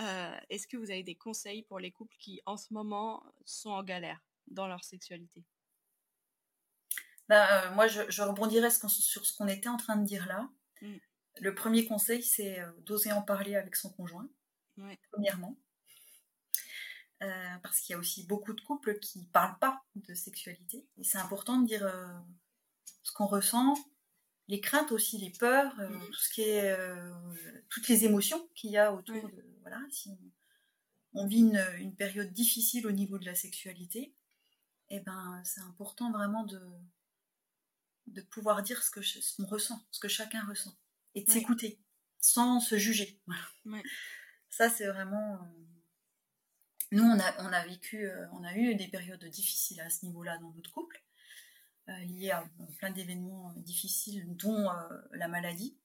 [0.00, 3.70] Euh, est-ce que vous avez des conseils pour les couples qui en ce moment sont
[3.70, 5.44] en galère dans leur sexualité?
[7.28, 10.48] Ben, euh, Moi, je, rebondirais sur ce qu'on était en train de dire là.
[10.82, 10.96] Mmh.
[11.40, 14.28] Le premier conseil, c'est euh, d'oser en parler avec son conjoint,
[15.12, 15.56] premièrement.
[17.62, 20.86] parce qu'il y a aussi beaucoup de couples qui ne parlent pas de sexualité.
[20.96, 21.86] Et c'est important de dire
[23.02, 23.74] ce qu'on ressent,
[24.50, 27.12] les craintes aussi, les peurs, euh, tout ce qui est, euh,
[27.68, 30.10] toutes les émotions qu'il y a autour de, voilà, si
[31.14, 31.38] on vit
[31.78, 34.12] une, période difficile au niveau de la sexualité,
[34.88, 36.60] et eh ben, c'est important vraiment de,
[38.08, 40.76] de pouvoir dire ce qu'on ressent, ce que chacun ressent,
[41.14, 41.78] et de s'écouter,
[42.18, 43.20] sans se juger.
[44.48, 45.34] Ça, c'est vraiment.
[45.34, 45.46] Euh,
[46.90, 50.38] nous, on a, on a vécu, on a eu des périodes difficiles à ce niveau-là
[50.38, 51.00] dans notre couple.
[51.90, 52.44] Euh, liées à
[52.78, 54.74] plein d'événements euh, difficiles, dont euh,
[55.12, 55.76] la maladie.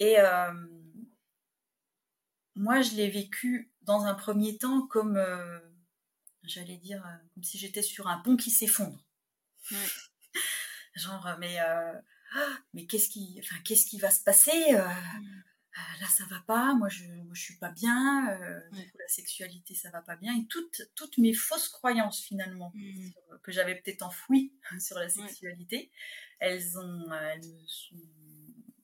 [0.00, 0.16] Et
[2.56, 5.18] moi, je l'ai vécu dans un premier temps comme,
[6.42, 7.02] j'allais dire,
[7.32, 8.98] comme si j'étais sur un pont qui s'effondre.
[10.96, 11.58] Genre, mais,
[12.36, 14.76] ah, mais qu'est-ce qui, enfin, qu'est-ce qui va se passer mm.
[14.76, 14.88] Euh,
[16.00, 19.90] là ça va pas, moi je, moi, je suis pas bien, euh, la sexualité ça
[19.90, 23.10] va pas bien, et toutes, toutes mes fausses croyances finalement mmh.
[23.42, 25.90] que j'avais peut-être enfouies sur la sexualité,
[26.38, 27.96] elles ont, elles sont,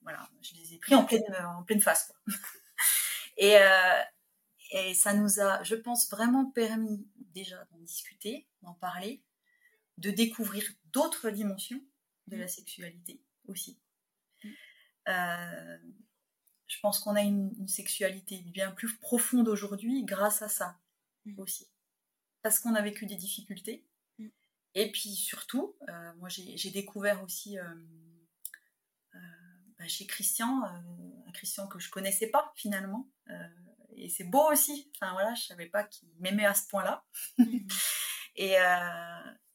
[0.03, 1.23] voilà, je les ai pris en pleine,
[1.57, 2.13] en pleine face.
[3.37, 4.01] et, euh,
[4.71, 9.21] et ça nous a, je pense, vraiment permis déjà d'en discuter, d'en parler,
[9.97, 11.81] de découvrir d'autres dimensions
[12.27, 12.49] de la mmh.
[12.49, 13.79] sexualité aussi.
[14.43, 14.49] Mmh.
[15.09, 15.77] Euh,
[16.71, 20.79] je pense qu'on a une, sexualité bien plus profonde aujourd'hui grâce à ça
[21.25, 21.37] mm.
[21.37, 21.67] aussi.
[22.43, 23.85] Parce qu'on a vécu des difficultés.
[24.17, 24.27] Mm.
[24.75, 27.63] Et puis surtout, euh, moi j'ai découvert aussi euh,
[29.15, 29.19] euh,
[29.77, 33.09] bah, chez Christian, un Christian que je connaissais pas finalement.
[33.97, 34.89] et c'est beau aussi.
[34.95, 37.03] Enfin voilà, je savais pas qu'il m'aimait à ce point-là.
[37.37, 37.57] Mm.
[38.37, 38.55] et,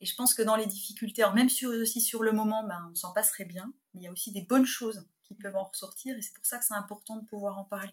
[0.02, 3.14] je pense que dans les difficultés, même si aussi sur le moment, ben, on s'en
[3.14, 6.22] passerait bien, mais il y a aussi des bonnes choses qui peuvent en ressortir et
[6.22, 7.92] c'est pour ça que c'est important de pouvoir en parler.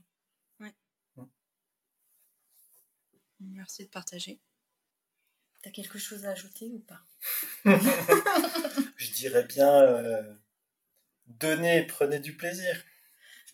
[3.52, 4.40] Merci de partager.
[5.62, 7.02] T'as quelque chose à ajouter ou pas?
[7.66, 10.36] Je dirais bien euh,
[11.28, 12.84] donnez, prenez du plaisir.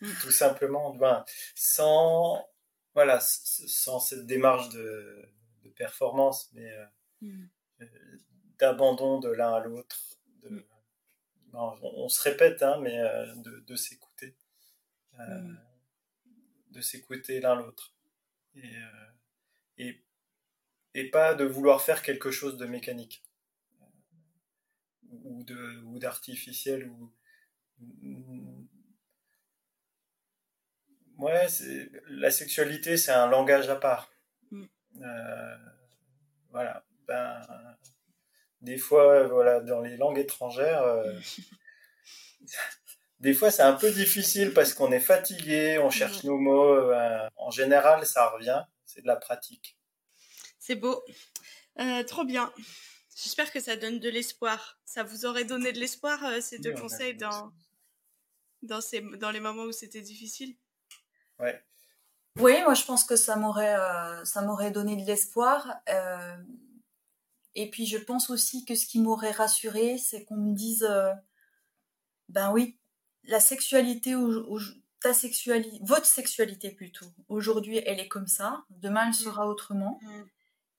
[0.02, 0.12] Mm.
[0.22, 1.26] Tout simplement, ben,
[1.56, 2.48] sans
[2.94, 5.26] voilà, sans cette démarche de,
[5.76, 6.86] performance, mais euh,
[7.22, 7.50] mm.
[7.82, 7.86] euh,
[8.58, 9.98] d'abandon de l'un à l'autre,
[10.44, 10.66] de,
[11.54, 14.36] on, se répète, hein, mais euh, de, s'écouter,
[15.20, 15.60] euh, mm.
[16.72, 17.94] de s'écouter l'un l'autre,
[18.58, 18.62] euh,
[19.78, 20.04] et,
[20.94, 23.24] et, pas de vouloir faire quelque chose de mécanique
[25.24, 27.12] ou de ou d'artificiel ou
[31.18, 31.48] ouais
[32.10, 34.12] la sexualité c'est un langage à part
[34.52, 34.66] mm.
[36.52, 37.42] voilà ben
[38.62, 41.20] des fois, voilà, dans les langues étrangères, euh,
[43.20, 46.74] des fois c'est un peu difficile parce qu'on est fatigué, on cherche nos mots.
[46.74, 48.64] Euh, en général, ça revient.
[48.86, 49.78] C'est de la pratique.
[50.58, 51.04] C'est beau.
[51.80, 52.52] Euh, trop bien.
[53.16, 54.80] J'espère que ça donne de l'espoir.
[54.86, 57.52] Ça vous aurait donné de l'espoir, ces deux conseils, dans,
[58.62, 60.56] dans, ces, dans les moments où c'était difficile?
[61.38, 61.62] Ouais.
[62.38, 63.76] Oui, moi je pense que ça m'aurait
[64.24, 65.82] ça m'aurait donné de l'espoir.
[67.56, 71.12] Et puis je pense aussi que ce qui m'aurait rassuré, c'est qu'on me dise, euh,
[72.30, 72.78] ben oui,
[73.24, 74.16] la sexualité,
[75.02, 80.00] ta sexualité, votre sexualité plutôt, aujourd'hui elle est comme ça, demain elle sera autrement.
[80.02, 80.24] Mm.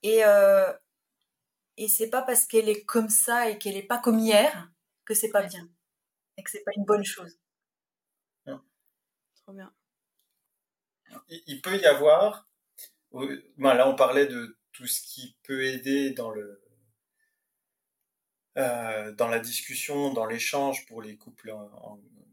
[0.02, 0.72] Et, euh,
[1.76, 4.70] et c'est pas parce qu'elle est comme ça et qu'elle est pas comme hier
[5.04, 5.68] que c'est pas bien
[6.36, 7.38] et que c'est pas une bonne chose.
[8.46, 9.72] Trop bien.
[11.28, 12.46] Il peut y avoir
[13.12, 16.62] ben là, on parlait de tout ce qui peut aider dans le
[18.56, 21.54] euh, dans la discussion, dans l'échange pour les couples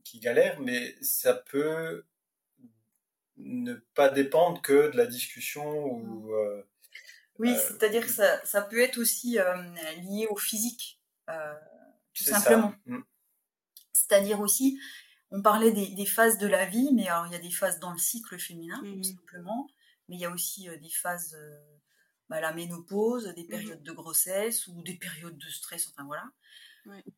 [0.05, 2.05] qui galèrent, mais ça peut
[3.35, 6.33] ne pas dépendre que de la discussion ou.
[6.33, 6.63] Euh,
[7.37, 9.37] oui, euh, c'est-à-dire que ça, ça, peut être aussi
[9.97, 11.01] lié au physique,
[12.13, 12.73] tout simplement.
[12.85, 13.01] Mm.
[13.91, 14.79] C'est-à-dire aussi,
[15.31, 17.91] on parlait des, phases de la vie, mais alors il y a des phases dans
[17.91, 19.69] le cycle féminin, tout mmh simplement,
[20.07, 21.37] mais il y a aussi des phases
[22.29, 26.25] bah, la ménopause, des mmh périodes de grossesse ou des périodes de stress, enfin voilà.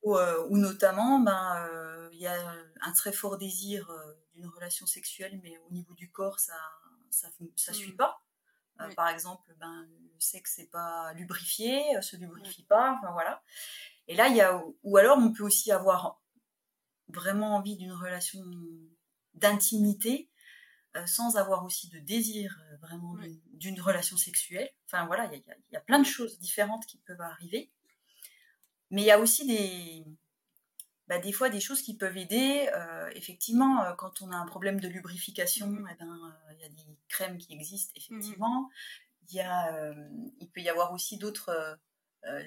[0.02, 4.88] Ou, euh, notamment, ben, euh, il y a un très fort désir euh, d'une relation
[4.88, 6.56] sexuelle, mais au niveau du corps, ça
[7.12, 7.98] ça, ça suit mmh.
[7.98, 8.22] pas.
[8.96, 13.44] Par exemple, ben, le sexe n'est pas lubrifié, se lubrifie pas, enfin voilà.
[14.08, 16.22] Et là, il y a, ou alors on peut aussi avoir
[17.10, 18.40] vraiment envie d'une relation
[19.34, 20.39] d'intimité, euh,
[21.08, 23.16] sans avoir aussi de désir euh, vraiment
[23.54, 24.70] d'une relation sexuelle.
[24.86, 27.72] Enfin voilà, il y, a plein de choses différentes qui peuvent arriver.
[28.92, 30.06] Mais il y a aussi des,
[31.08, 32.70] bah, des fois des choses qui peuvent aider.
[32.74, 35.90] Euh, effectivement, quand on a un problème de lubrification, mmh.
[35.92, 38.70] eh ben, il y a des crèmes qui existent, effectivement.
[39.30, 39.94] Il, y a,
[40.40, 41.78] il peut y avoir aussi d'autres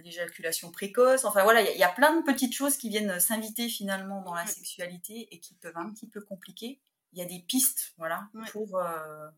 [0.02, 1.24] l'éjaculation précoce.
[1.24, 4.46] Enfin voilà, il y, a plein de petites choses qui viennent s'inviter finalement dans la
[4.46, 6.80] sexualité et qui peuvent un petit peu compliquer
[7.12, 9.28] il y a des pistes, voilà, pour, euh,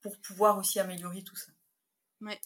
[0.00, 1.52] pour pouvoir aussi améliorer tout ça.
[2.20, 2.40] Ouais.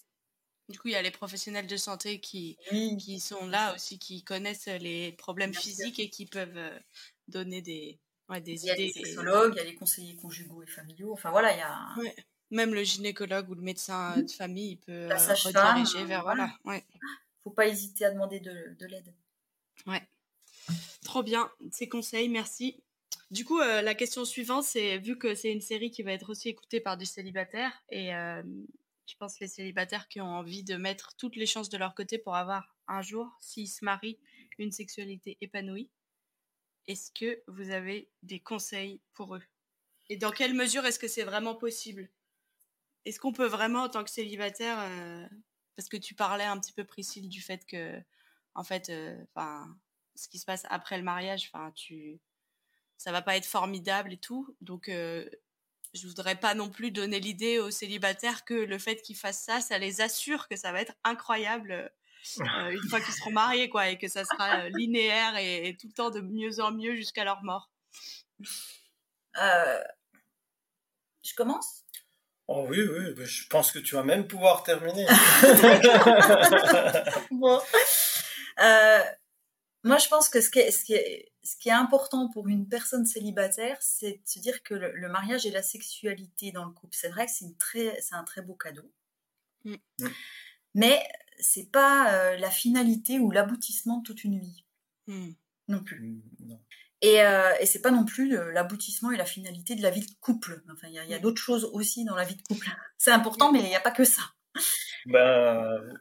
[0.68, 2.58] Du coup, il y a les professionnels de santé qui,
[2.98, 6.78] qui sont là aussi, qui connaissent les problèmes physiques et qui peuvent euh,
[7.26, 7.98] donner des,
[8.28, 8.64] ouais, des idées.
[8.64, 11.12] Il y a des sexologues, il y a les conseillers conjugaux et familiaux.
[11.14, 12.12] Enfin voilà, il y a.
[12.50, 16.22] Même le gynécologue ou le médecin de famille, il peut La euh, rediriger vers.
[16.22, 16.50] Voilà.
[16.64, 16.84] Ouais.
[17.44, 19.14] Faut pas hésiter à demander de, de l'aide.
[19.86, 20.06] Ouais.
[21.02, 22.82] Trop bien, ces conseils, merci.
[23.30, 26.30] Du coup, euh, la question suivante, c'est vu que c'est une série qui va être
[26.30, 28.42] aussi écoutée par des célibataires, et euh,
[29.06, 32.16] je pense les célibataires qui ont envie de mettre toutes les chances de leur côté
[32.16, 34.18] pour avoir un jour, s'ils se marient,
[34.56, 35.90] une sexualité épanouie.
[36.86, 39.42] Est-ce que vous avez des conseils pour eux?
[40.08, 42.08] Et dans quelle mesure est-ce que c'est vraiment possible?
[43.04, 45.28] Est-ce qu'on peut vraiment, en tant que célibataire, euh,
[45.76, 48.00] parce que tu parlais un petit peu, Priscille, du fait que,
[48.54, 48.90] en fait,
[49.34, 49.76] enfin,
[50.14, 52.18] ce qui se passe après le mariage, enfin, tu
[52.98, 54.54] ça va pas être formidable et tout.
[54.60, 55.24] Donc, euh,
[55.94, 59.60] je voudrais pas non plus donner l'idée aux célibataires que le fait qu'ils fassent ça,
[59.60, 61.90] ça les assure que ça va être incroyable
[62.40, 65.86] euh, une fois qu'ils seront mariés, quoi, et que ça sera euh, linéaire et, tout
[65.86, 67.70] le temps de mieux en mieux jusqu'à leur mort.
[69.34, 69.84] je
[71.36, 71.84] commence?
[72.48, 75.06] Oh oui, oui, bah, je pense que tu vas même pouvoir terminer.
[77.30, 77.60] bon.
[79.84, 82.48] Moi, je pense que ce qui est, ce qui est ce qui est important pour
[82.48, 86.72] une personne célibataire, c'est de se dire que le, mariage et la sexualité dans le
[86.72, 88.92] couple, c'est vrai que c'est, très, c'est un très beau cadeau.
[89.64, 89.76] Mm.
[90.00, 90.08] Mm.
[90.74, 91.02] Mais
[91.38, 94.66] c'est pas euh, la finalité ou l'aboutissement de toute une vie.
[95.06, 95.30] Mm.
[95.68, 96.20] Non plus.
[97.00, 100.14] Et, euh, et c'est pas non plus l'aboutissement et la finalité de la vie de
[100.20, 100.62] couple.
[100.70, 102.68] Enfin, il y a, d'autres choses aussi dans la vie de couple.
[102.98, 104.22] C'est important, mais il n'y a pas que ça.
[105.06, 105.98] Ben,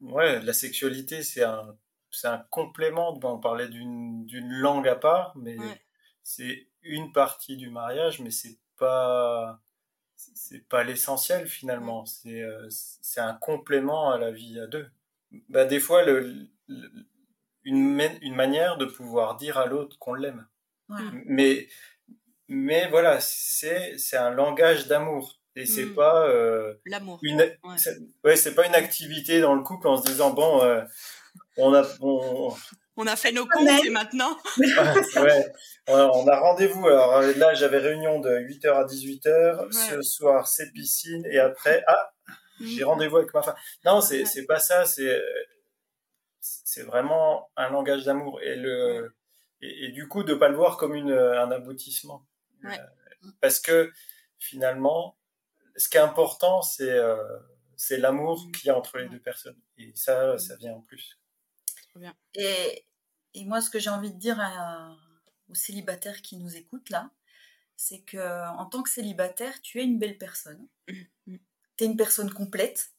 [0.00, 1.76] ouais, la sexualité, c'est un
[2.10, 3.18] c'est un complément.
[3.22, 5.56] On parlait d'une langue à part, mais
[6.22, 9.60] c'est une partie du mariage, mais c'est pas
[10.16, 12.04] c'est pas l'essentiel finalement.
[12.06, 14.88] C'est euh, c'est un complément à la vie à deux.
[15.48, 16.48] Bah, des fois, le,
[17.64, 20.46] une, une manière de pouvoir dire à l'autre qu'on l'aime.
[21.26, 21.68] Mais
[22.48, 25.94] mais voilà, c'est c'est un langage d'amour et c'est hmm.
[25.94, 27.18] pas euh, l'amour.
[27.22, 27.42] Une
[28.24, 30.62] ouais, c'est pas une activité dans le couple en se disant bon.
[30.62, 30.82] Euh,
[31.58, 33.06] on a, on...
[33.06, 34.36] a fait nos comptes et maintenant.
[34.58, 35.52] ouais.
[35.86, 36.86] On a rendez-vous.
[36.86, 39.72] Alors là, j'avais réunion de 8h à 18h.
[39.72, 41.24] Ce soir, c'est piscine.
[41.30, 42.12] Et après, ah,
[42.60, 42.88] j'ai mm.
[42.88, 43.56] rendez-vous avec ma femme.
[43.84, 44.84] Non, c'est, c'est pas ça.
[44.84, 45.20] C'est,
[46.40, 48.40] c'est vraiment un langage d'amour.
[48.42, 49.14] Et le,
[49.60, 52.26] et, du coup, de pas le voir comme une, un aboutissement.
[52.64, 52.70] Euh,
[53.40, 53.90] parce que
[54.38, 55.18] finalement,
[55.76, 57.16] ce qui est important, c'est, euh,
[57.76, 59.58] c'est l'amour qu'il y a entre les deux personnes.
[59.76, 61.18] Et ça, ça vient en plus.
[62.34, 62.84] Et,
[63.34, 64.40] et, moi, ce que j'ai envie de dire
[65.48, 67.10] aux célibataires qui nous écoutent là,
[67.78, 70.68] c'est que en tant que célibataire, tu es une belle personne.
[71.26, 71.36] Mm.
[71.76, 72.92] Tu es une personne complète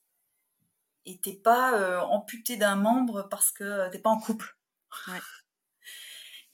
[1.06, 4.58] et t'es pas euh, amputé d'un membre parce que t'es pas en couple.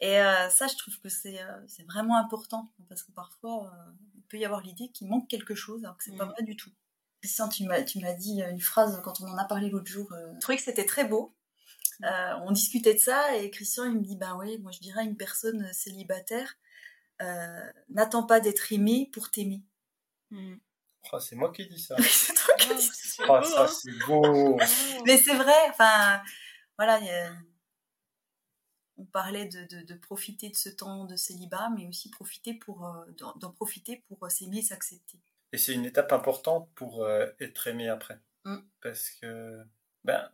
[0.02, 3.72] Et euh, ça, je trouve que c'est euh, vraiment important parce que parfois,
[4.16, 6.32] il peut y avoir l'idée qu'il manque quelque chose alors que c'est pas mm.
[6.32, 6.72] vrai du tout.
[7.22, 10.08] Christian, tu m'as dit une phrase quand on en a parlé l'autre jour.
[10.12, 11.36] je trouvais que c'était très beau.
[12.04, 15.06] Euh, on discutait de ça et Christian il me dit bah oui moi je dirais
[15.06, 16.56] une personne célibataire
[17.22, 19.62] euh, n'attend pas d'être aimée pour t'aimer.
[20.32, 20.56] Hmm.
[21.14, 21.96] Oh, c'est moi qui dis ça.
[22.02, 23.24] c'est toi qui Oh, dis c'est ça.
[23.30, 23.68] Oh, beau, ça, hein.
[23.68, 24.22] c'est beau.
[24.26, 24.58] Oh.
[25.06, 26.22] Mais c'est vrai, enfin,
[26.78, 27.34] voilà, il y a-
[28.98, 32.86] on parlait de, de- de profiter de ce temps de célibat, mais aussi profiter pour,
[32.88, 33.06] euh,
[33.38, 35.20] d'en profiter pour euh, s'aimer et s'accepter.
[35.52, 38.20] Et c'est une étape importante pour euh, être aimé après.
[38.46, 38.58] Mm.
[38.82, 39.64] Parce que,
[40.06, 40.30] ben,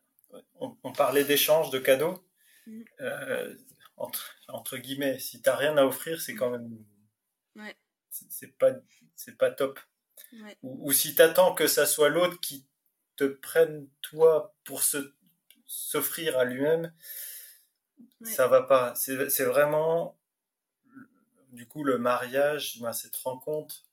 [0.59, 2.23] on, on parlait d'échange, de cadeaux.
[2.67, 2.81] Mm.
[3.01, 3.55] Euh,
[3.97, 6.83] entre, entre guillemets, si t'as rien à offrir, c'est quand même.
[7.55, 7.75] Ouais.
[8.09, 8.71] C'est c'est pas,
[9.15, 9.79] c'est pas top.
[10.33, 10.57] Ouais.
[10.63, 12.65] Ou, ou si t'attends que ça soit l'autre qui
[13.15, 15.13] te prenne toi pour se
[15.65, 16.93] s'offrir à lui-même,
[18.19, 18.31] Ouais.
[18.31, 18.93] ça va pas.
[18.95, 20.19] C'est c'est vraiment,
[21.49, 23.83] du coup, le mariage, ben, cette rencontre,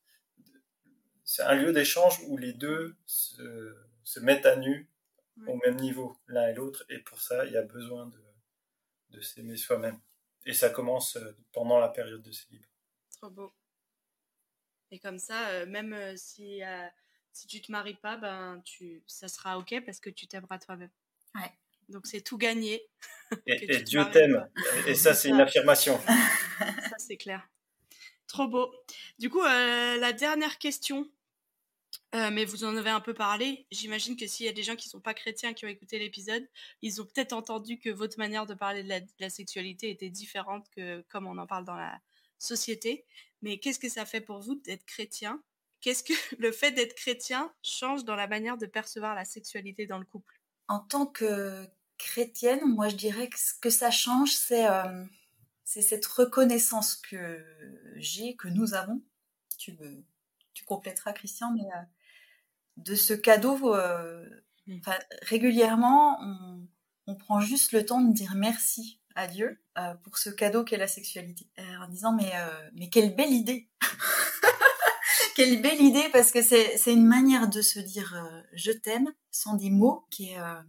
[1.24, 3.74] c'est un lieu d'échange où les deux se,
[4.04, 4.90] se mettent à nu
[5.38, 5.52] Ouais.
[5.52, 8.22] au même niveau, l'un et l'autre, et pour ça, il y a besoin de,
[9.10, 10.00] de s'aimer soi-même.
[10.46, 12.66] Et ça commence euh, pendant la période de célibat.
[13.10, 13.52] Trop beau.
[14.90, 16.86] Et comme ça, euh, même euh, si, euh,
[17.32, 20.90] si tu te maries pas, ben tu, ça sera ok parce que tu t'aimeras toi-même.
[21.34, 21.52] Ouais.
[21.88, 22.82] Donc c'est tout gagné.
[23.46, 24.48] Et, et Dieu t'aime.
[24.86, 25.98] Et ça, c'est une affirmation.
[26.58, 27.46] Ça c'est clair.
[28.26, 28.70] Trop beau.
[29.18, 31.10] Du coup, euh, la dernière question.
[32.14, 33.66] Euh, mais vous en avez un peu parlé.
[33.70, 36.46] J'imagine que s'il y a des gens qui sont pas chrétiens qui ont écouté l'épisode,
[36.80, 41.04] ils ont peut-être entendu que votre manière de parler de la, sexualité était différente que
[41.10, 42.00] comme on en parle dans la
[42.38, 43.04] société.
[43.42, 45.42] Mais qu'est-ce que ça fait pour vous d'être chrétien?
[45.80, 49.98] Qu'est-ce que le fait d'être chrétien change dans la manière de percevoir la sexualité dans
[49.98, 50.40] le couple?
[50.68, 51.66] En tant que
[51.98, 55.04] chrétienne, moi je dirais que ce que ça change, c'est euh,
[55.64, 57.44] cette reconnaissance que
[57.96, 59.02] j'ai, que nous avons.
[59.58, 60.04] Tu, me-
[60.58, 61.82] tu compléteras, Christian, mais euh,
[62.76, 64.24] de ce cadeau, euh,
[64.68, 64.78] Mm.
[64.80, 66.68] enfin, régulièrement, on,
[67.06, 70.76] on prend juste le temps de dire merci à Dieu euh, pour ce cadeau qu'est
[70.76, 71.46] la sexualité,
[71.82, 72.30] en disant mais
[72.74, 73.68] mais quelle belle idée,
[75.34, 79.54] quelle belle idée parce que c'est une manière de se dire euh, je t'aime sans
[79.54, 80.60] des mots qui est euh,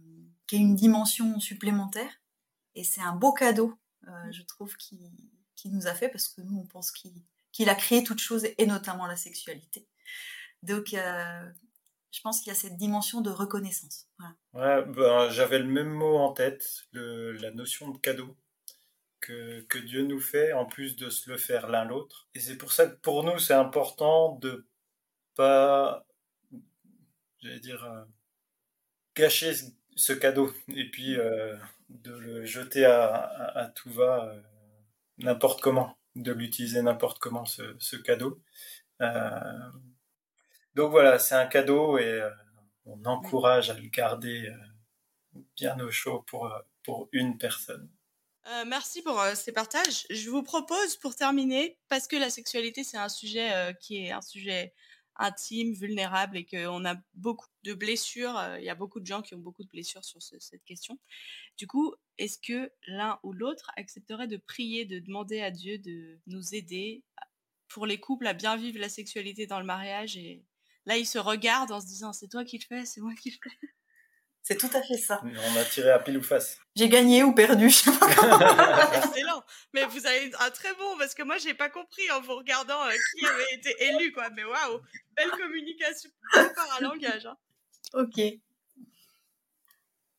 [0.46, 2.10] qui a une dimension supplémentaire.
[2.74, 3.74] Et c'est un beau cadeau
[4.08, 4.98] euh, je trouve qui
[5.56, 7.22] qui nous a fait parce que nous on pense qu'il
[7.52, 9.86] qu'il a créé toute chose et notamment la sexualité
[10.62, 11.50] donc euh,
[12.10, 14.08] je pense qu'il y a cette dimension de reconnaissance.
[14.52, 18.36] Ouais, ben, j'avais le même mot en tête, la notion de cadeau
[19.20, 22.28] que, Dieu nous fait, en plus de se le faire l'un l'autre.
[22.34, 24.66] Et c'est pour ça que pour nous, c'est important de
[25.36, 26.04] pas,
[27.38, 28.02] j'allais dire, euh,
[29.14, 29.52] gâcher
[29.94, 31.56] ce, cadeau et puis euh,
[31.90, 34.34] de le jeter à, tout va
[35.18, 38.42] n'importe comment, de l'utiliser n'importe comment ce, cadeau.
[39.00, 39.70] Euh,
[40.74, 42.30] donc voilà, c'est un cadeau et euh,
[42.84, 46.50] on encourage à le garder euh, bien au chaud pour,
[46.84, 47.90] pour une personne.
[48.66, 50.06] Merci pour ces partages.
[50.10, 54.22] Je vous propose pour terminer, parce que la sexualité c'est un sujet qui est un
[54.22, 54.74] sujet
[55.16, 58.40] intime, vulnérable et qu'on a beaucoup de blessures.
[58.58, 60.98] Il y a beaucoup de gens qui ont beaucoup de blessures sur ce- cette question.
[61.58, 66.18] Du coup, est-ce que l'un ou l'autre accepterait de prier, de demander à Dieu de
[66.26, 67.02] nous aider
[67.68, 70.44] pour les couples à bien vivre la sexualité dans le mariage et
[70.84, 73.30] là ils se regardent en se disant c'est toi qui le fais, c'est moi qui
[73.30, 73.56] le fais.
[74.42, 76.58] c'est tout à fait ça On a tiré à pile ou face.
[76.76, 78.06] j'ai gagné ou perdu je sais pas
[78.98, 79.42] Excellent.
[79.72, 82.84] Mais vous avez un très bon parce que moi j'ai pas compris en vous regardant
[82.84, 84.28] euh, qui avait été élu quoi.
[84.36, 84.80] Mais waouh,
[85.16, 86.52] belle communication, bel
[86.82, 87.24] langage.
[87.24, 87.36] Hein.
[87.94, 88.20] Ok.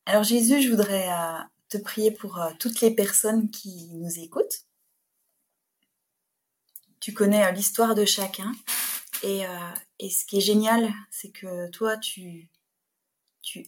[0.04, 1.38] Alors Jésus, je voudrais euh,
[1.78, 4.66] prier pour euh, toutes les personnes qui nous écoutent.
[7.00, 8.52] Tu connais euh, l'histoire de chacun.
[9.22, 12.48] Et, euh, et ce qui est génial, c'est que toi, tu,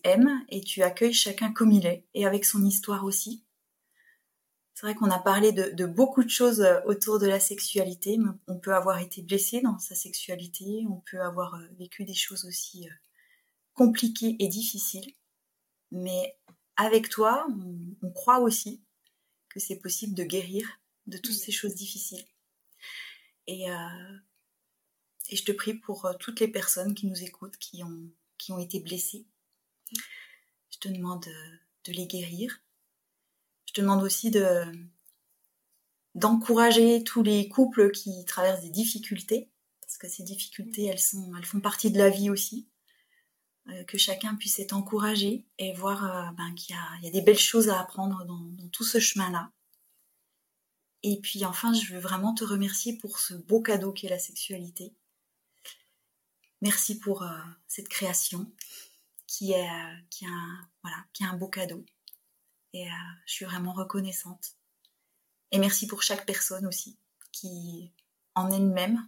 [0.05, 3.45] aimes et tu accueilles chacun comme il est, et avec son histoire aussi.
[4.75, 8.19] C'est vrai qu'on a parlé de, de beaucoup de choses autour de la sexualité.
[8.49, 12.89] On peut avoir été blessé dans sa sexualité, on peut avoir vécu des choses aussi
[13.75, 15.15] compliquées et difficiles.
[15.93, 16.37] Mais
[16.77, 18.83] avec toi, on, on croit aussi
[19.49, 20.67] que c'est possible de guérir
[21.07, 22.25] de toutes ces choses difficiles.
[23.47, 24.19] Et, euh,
[25.31, 28.53] et je te prie pour euh, toutes les personnes qui nous écoutent, qui ont, qui
[28.53, 29.27] ont été blessées.
[30.71, 32.61] Je te demande euh, de les guérir.
[33.67, 34.65] Je te demande aussi de
[36.15, 39.51] d'encourager tous les couples qui traversent des difficultés,
[39.81, 42.69] parce que ces difficultés, elles, sont, elles font partie de la vie aussi.
[43.69, 47.09] Euh, que chacun puisse être encouragé et voir euh, ben, qu'il y a, il y
[47.09, 49.51] a des belles choses à apprendre dans, dans tout ce chemin-là.
[51.03, 54.95] Et puis enfin, je veux vraiment te remercier pour ce beau cadeau qu'est la sexualité.
[56.63, 57.39] Merci pour euh,
[57.69, 58.51] cette création
[59.27, 61.85] qui est, euh, qui, est un, voilà, qui est un beau cadeau.
[62.73, 62.95] Et euh,
[63.27, 64.57] je suis vraiment reconnaissante.
[65.51, 66.97] Et merci pour chaque personne aussi
[67.33, 67.93] qui,
[68.35, 69.07] en elle-même,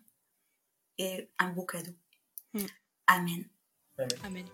[0.99, 1.95] est un beau cadeau.
[2.53, 2.67] Mm.
[3.07, 3.49] Amen.
[3.99, 4.45] Amen.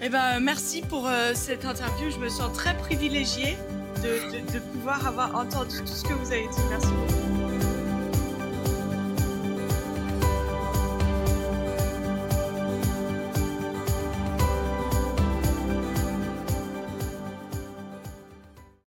[0.00, 2.10] Eh ben, merci pour euh, cette interview.
[2.10, 3.56] Je me sens très privilégiée
[4.02, 6.60] de, de pouvoir avoir entendu tout ce que vous avez dit.
[6.70, 7.25] Merci beaucoup.